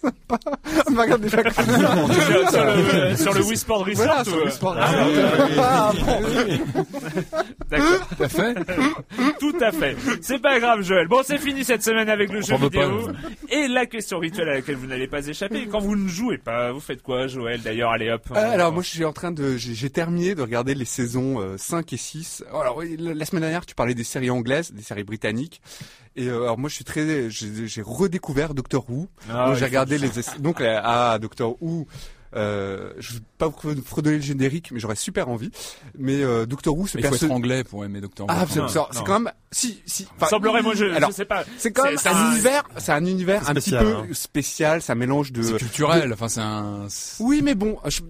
[0.00, 0.38] Sympa.
[0.86, 1.64] On me regarde déjà comme ça.
[1.64, 4.06] sur, sur le, sur le Wii Sport Resort.
[4.06, 6.20] Voilà, sur le Wii Sport ah, Resort.
[6.22, 6.84] oui, oui, oui.
[7.70, 8.08] D'accord.
[8.08, 8.54] Tout à fait.
[9.40, 9.96] Tout à fait.
[10.20, 11.08] C'est pas grave, Joël.
[11.08, 13.06] Bon, c'est fini cette semaine avec le jeu vidéo.
[13.06, 13.12] pas,
[13.50, 15.66] Et la question rituelle à laquelle vous n'allez pas échapper.
[15.66, 18.22] Quand vous ne jouez pas, vous faites quoi, Joël D'ailleurs, allez hop.
[18.30, 21.56] Euh, alors moi je suis en train de j'ai terminé de regarder les saisons euh,
[21.56, 22.44] 5 et 6.
[22.50, 25.60] Alors la semaine dernière tu parlais des séries anglaises, des séries britanniques
[26.16, 29.08] et euh, alors moi je suis très j'ai redécouvert Doctor Who.
[29.30, 30.10] Ah, donc j'ai regardé les
[30.40, 31.86] donc euh, ah Doctor Who
[32.34, 35.50] euh, je vais pas vous fredonner le générique, mais j'aurais super envie.
[35.98, 38.32] Mais euh, Doctor Who, ce Mais il faut perso- être anglais pour aimer Doctor Who.
[38.34, 40.08] Ah, c'est c'est- c'est quand même si si.
[40.16, 41.44] enfin, Semblerait, moi, je, alors, je sais pas.
[41.58, 43.96] c'est quand même C'est- un, c'est un- univers, c'est un univers C'est un petit peu
[43.96, 44.06] hein.
[44.12, 44.80] spécial.
[44.80, 45.42] Ça mélange de.
[45.42, 46.10] C'est culturel.
[46.14, 46.86] Enfin, c'est un.
[47.20, 47.76] Oui, mais bon.
[47.84, 48.00] Je...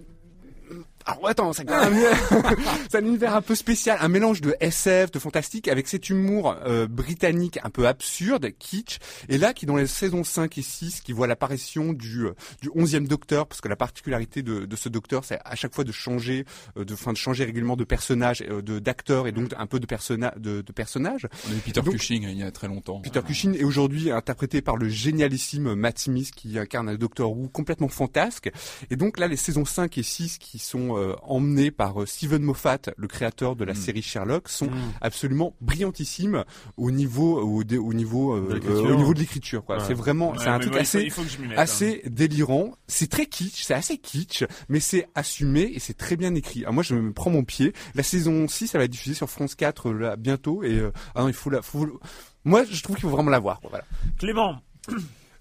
[1.05, 1.51] Alors attends,
[2.89, 6.55] c'est un univers un peu spécial, un mélange de SF, de fantastique, avec cet humour
[6.65, 11.01] euh, britannique un peu absurde, kitsch, et là qui dans les saisons 5 et 6,
[11.01, 14.87] qui voit l'apparition du euh, du 11e docteur, parce que la particularité de, de ce
[14.89, 16.45] docteur, c'est à chaque fois de changer,
[16.77, 19.79] euh, de, fin, de changer régulièrement de personnage, euh, de d'acteur et donc un peu
[19.79, 21.27] de personnage, de, de personnage.
[21.47, 22.99] On a eu Peter Donc- Cushing il y a très longtemps.
[23.01, 27.49] Peter Cushing est aujourd'hui interprété par le génialissime Matt Smith qui incarne un Doctor Who
[27.49, 28.49] complètement fantasque.
[28.89, 32.41] Et donc là, les saisons 5 et 6 qui sont euh, emmenées par euh, Steven
[32.41, 34.69] Moffat, le créateur de la série Sherlock, sont
[35.01, 36.43] absolument brillantissimes
[36.77, 38.85] au niveau au, dé- au niveau euh, De l'écriture.
[38.85, 39.69] euh, au niveau de l'écriture.
[39.69, 39.77] Ouais.
[39.85, 42.71] C'est vraiment Ouais, c'est un truc moi, il faut- assez il faut mette, assez délirant.
[42.87, 46.61] C'est très kitsch, c'est assez kitsch, mais c'est assumé et c'est très bien écrit.
[46.61, 47.73] Alors moi, je me prends mon pied.
[47.95, 50.63] La saison 6, ça va être diffusée sur France 4 euh, là, bientôt.
[50.63, 51.99] Et euh, ah non, il faut la, faut...
[52.45, 53.59] Moi, je trouve qu'il faut vraiment la voir.
[53.61, 53.85] quoi, Voilà.
[54.19, 54.59] Clément.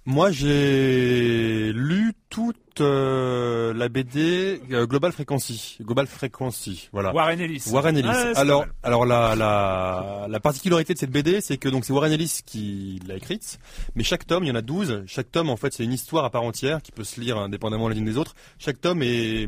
[0.04, 5.76] Moi, j'ai lu toute euh, la BD euh, Global Frequency.
[5.82, 7.12] Global Frequency, voilà.
[7.14, 7.64] Warren Ellis.
[7.70, 8.08] Warren Ellis.
[8.10, 12.10] Ah, alors, alors la, la, la particularité de cette BD, c'est que donc c'est Warren
[12.10, 13.58] Ellis qui l'a écrite,
[13.94, 15.02] mais chaque tome, il y en a 12.
[15.06, 17.88] Chaque tome, en fait, c'est une histoire à part entière qui peut se lire indépendamment
[17.90, 18.34] les unes des autres.
[18.58, 19.46] Chaque tome est,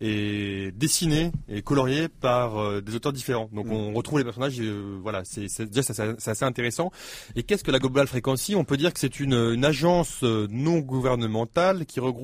[0.00, 3.50] est dessiné et colorié par euh, des auteurs différents.
[3.52, 4.58] Donc on retrouve les personnages.
[4.58, 6.90] euh, voilà, c'est déjà c'est assez intéressant.
[7.36, 8.56] Et qu'est-ce que la Global Frequency?
[8.56, 12.21] On peut dire que c'est une, une agence euh, non gouvernementale qui regroupe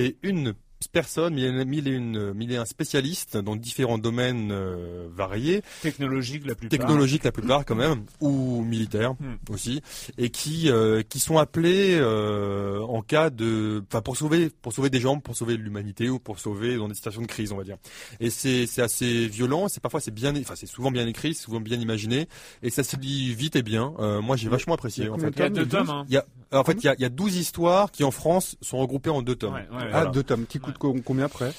[0.00, 0.54] et une
[0.88, 6.54] personnes, mille et une, mille et un spécialistes dans différents domaines euh, variés, Technologique la
[6.54, 6.78] plupart.
[6.78, 9.34] technologiques la plupart quand même, ou militaires Hmm.
[9.52, 9.80] aussi,
[10.18, 14.90] et qui euh, qui sont appelés euh, en cas de, enfin pour sauver pour sauver
[14.90, 17.64] des gens, pour sauver l'humanité ou pour sauver dans des situations de crise, on va
[17.64, 17.76] dire.
[18.20, 21.42] Et c'est c'est assez violent, c'est parfois c'est bien, enfin c'est souvent bien écrit, c'est
[21.44, 22.28] souvent bien imaginé,
[22.62, 23.94] et ça se lit vite et bien.
[23.98, 25.08] Euh, moi j'ai vachement apprécié.
[25.08, 25.30] En fait.
[25.34, 25.90] Il y a deux tomes.
[25.90, 26.04] Hein.
[26.08, 28.10] Il y a, en fait, il y a, il y a 12 histoires qui en
[28.12, 29.54] France sont regroupées en deux tomes.
[29.54, 30.10] Ouais, ouais, Ah, Voilà.
[30.10, 30.46] deux tomes.
[30.46, 31.52] Qui combien après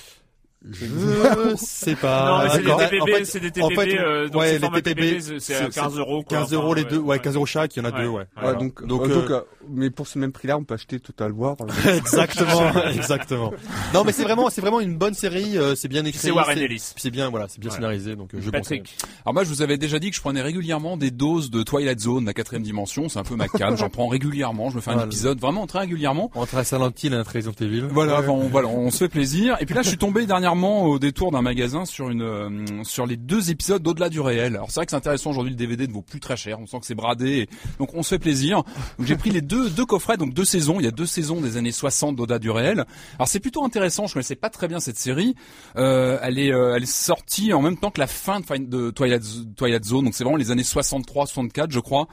[0.71, 2.25] Je sais pas.
[2.29, 2.65] Non, mais c'est des.
[2.75, 5.55] TPB, En fait- c'est des en TPB, fait, euh, donc ouais, les TPB, c'est- c'est
[5.55, 6.39] à c'est- 15 euros, quoi.
[6.39, 7.19] 15 euros Enfin, les deux, ouais, ouais.
[7.19, 8.01] 15 euros chaque, il y en a Ouais.
[8.03, 8.25] deux, ouais.
[8.43, 11.31] Ouais, donc, donc, euh, donc, euh, mais pour ce même prix-là, on peut acheter Total
[11.31, 11.55] War.
[11.95, 13.53] exactement, exactement.
[13.93, 16.19] Non, mais c'est vraiment, c'est vraiment une bonne série, euh, c'est bien écrit.
[16.19, 16.93] C'est Warren Ellis.
[16.97, 17.75] C'est bien, voilà, c'est bien Ouais.
[17.75, 18.95] scénarisé, donc euh, je Patrick.
[19.25, 21.99] Alors moi, je vous avais déjà dit que je prenais régulièrement des doses de Twilight
[21.99, 23.07] Zone, la quatrième dimension.
[23.09, 23.77] C'est un peu ma cam.
[23.77, 24.69] J'en prends régulièrement.
[24.71, 25.07] Je me fais un Voilà.
[25.07, 26.31] épisode vraiment très régulièrement.
[26.35, 27.83] Entre Silent Hill et Resident Evil.
[27.91, 29.57] Voilà, on, voilà, on se fait plaisir.
[29.59, 33.05] Et puis là, je suis tombé dernièrement au détour d'un magasin sur une euh, sur
[33.05, 34.55] les deux épisodes d'au-delà du réel.
[34.55, 35.51] Alors c'est vrai que c'est intéressant aujourd'hui.
[35.51, 36.59] Le DVD ne vaut plus très cher.
[36.59, 37.47] On sent que c'est bradé.
[37.79, 38.63] Donc on se fait plaisir.
[38.99, 40.79] J'ai pris les deux deux coffrets, donc deux saisons.
[40.79, 42.85] Il y a deux saisons des années 60 d'au-delà du réel.
[43.15, 44.07] Alors c'est plutôt intéressant.
[44.07, 45.35] Je connaissais pas très bien cette série.
[45.75, 48.91] Euh, elle est euh, elle est sortie en même temps que la fin de, de
[48.91, 49.23] Twilight,
[49.55, 50.05] Twilight Zone.
[50.05, 52.07] Donc c'est vraiment les années 63-64, je crois.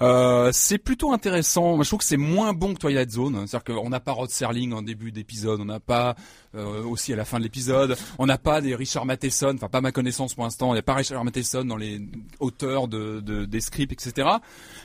[0.00, 1.74] Euh, c'est plutôt intéressant.
[1.74, 3.46] Moi, je trouve que c'est moins bon que Twilight Zone.
[3.46, 6.14] C'est-à-dire qu'on n'a pas Rod Serling en début d'épisode, on n'a pas
[6.54, 9.80] euh, aussi à la fin de l'épisode, on n'a pas des Richard Matheson, enfin pas
[9.80, 12.00] ma connaissance pour l'instant, il n'y a pas Richard Matheson dans les
[12.38, 14.28] auteurs de, de- des scripts, etc.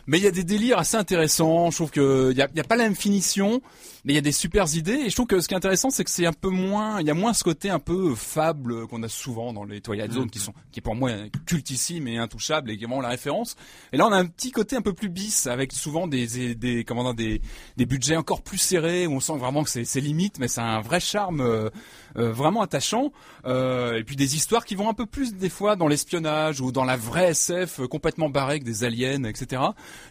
[0.07, 1.69] Mais il y a des délires assez intéressants.
[1.69, 3.61] Je trouve que il y a, y a pas la même finition,
[4.03, 5.03] mais il y a des super idées.
[5.05, 7.07] Et je trouve que ce qui est intéressant, c'est que c'est un peu moins, il
[7.07, 10.29] y a moins ce côté un peu fable qu'on a souvent dans les Twilight Zone,
[10.29, 11.11] qui sont, qui est pour moi
[11.45, 13.55] cultissime et intouchable et qui est vraiment la référence.
[13.91, 16.83] Et là, on a un petit côté un peu plus bis, avec souvent des, des,
[16.83, 17.41] comment dire, des,
[17.77, 20.61] des budgets encore plus serrés, où on sent vraiment que c'est c'est limite, mais c'est
[20.61, 21.69] un vrai charme.
[22.17, 23.11] Euh, vraiment attachant,
[23.45, 26.71] euh, et puis des histoires qui vont un peu plus des fois dans l'espionnage ou
[26.71, 29.61] dans la vraie SF euh, complètement barrée avec des aliens, etc.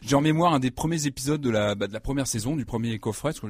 [0.02, 2.64] J'ai en mémoire un des premiers épisodes de la, bah, de la première saison du
[2.64, 3.48] premier coffret, parce que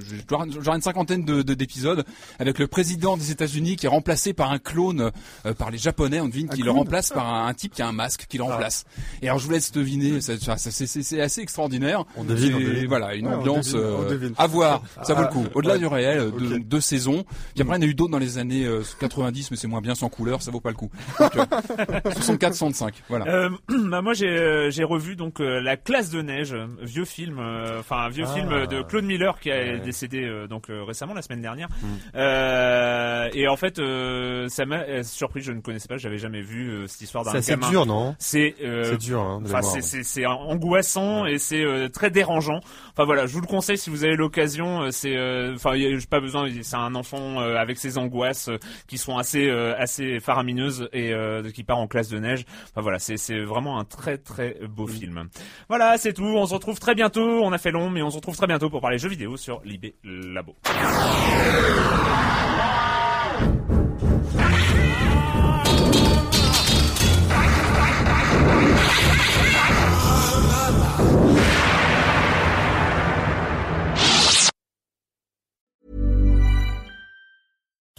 [0.62, 2.04] genre une cinquantaine de de- d'épisodes
[2.38, 5.10] avec le président des États-Unis qui est remplacé par un clone
[5.46, 7.88] euh, par les Japonais, on devine, qui le remplace par un, un type qui a
[7.88, 8.84] un masque qui le remplace.
[9.22, 12.04] Et alors je vous laisse deviner, ça, ça- ça- c'est- c'est c'est assez extraordinaire.
[12.16, 12.86] On devine, on devine.
[12.88, 15.44] Voilà, une Ouais, on ambiance devine, euh, à voir, ça vaut le coup.
[15.54, 15.78] Au-delà ouais.
[15.78, 16.30] du réel,
[16.64, 17.24] deux saisons.
[17.54, 19.66] Puis après, il y en a eu d'autres dans les années euh, 90, mais c'est
[19.68, 20.90] moins bien sans couleur, ça vaut pas le coup.
[21.18, 23.26] Donc, euh, 64, 65, voilà.
[23.28, 23.48] Euh,
[23.88, 27.38] bah moi j'ai euh, j'ai revu donc euh, la classe de neige, euh, vieux film,
[27.38, 28.34] euh, enfin un vieux Ah.
[28.34, 29.78] film de Claude Miller qui a Ouais.
[29.80, 31.68] décédé euh, donc euh, récemment la semaine dernière.
[31.82, 31.86] Mm.
[32.16, 36.40] Euh, et en fait euh, ça m'a euh, surpris, je ne connaissais pas, j'avais jamais
[36.42, 38.14] vu euh, cette histoire d'un C'est dur, non?
[38.18, 42.60] C'est euh, C'est dur, hein, c'est c'est c'est angoissant et c'est euh, très dérangeant.
[42.92, 44.82] Enfin voilà, je vous le conseille si vous avez l'occasion.
[44.82, 46.48] euh, C'est euh, enfin, a j'ai pas besoin.
[46.62, 51.12] C'est un enfant euh, avec ses angoisses euh, qui sont assez euh, assez faramineuses et
[51.12, 52.44] euh, qui part en classe de neige.
[52.70, 55.28] Enfin voilà, c'est vraiment un très très beau film.
[55.68, 56.24] Voilà, c'est tout.
[56.24, 57.42] On se retrouve très bientôt.
[57.42, 59.60] On a fait long, mais on se retrouve très bientôt pour parler jeux vidéo sur
[59.64, 60.56] Libé Labo.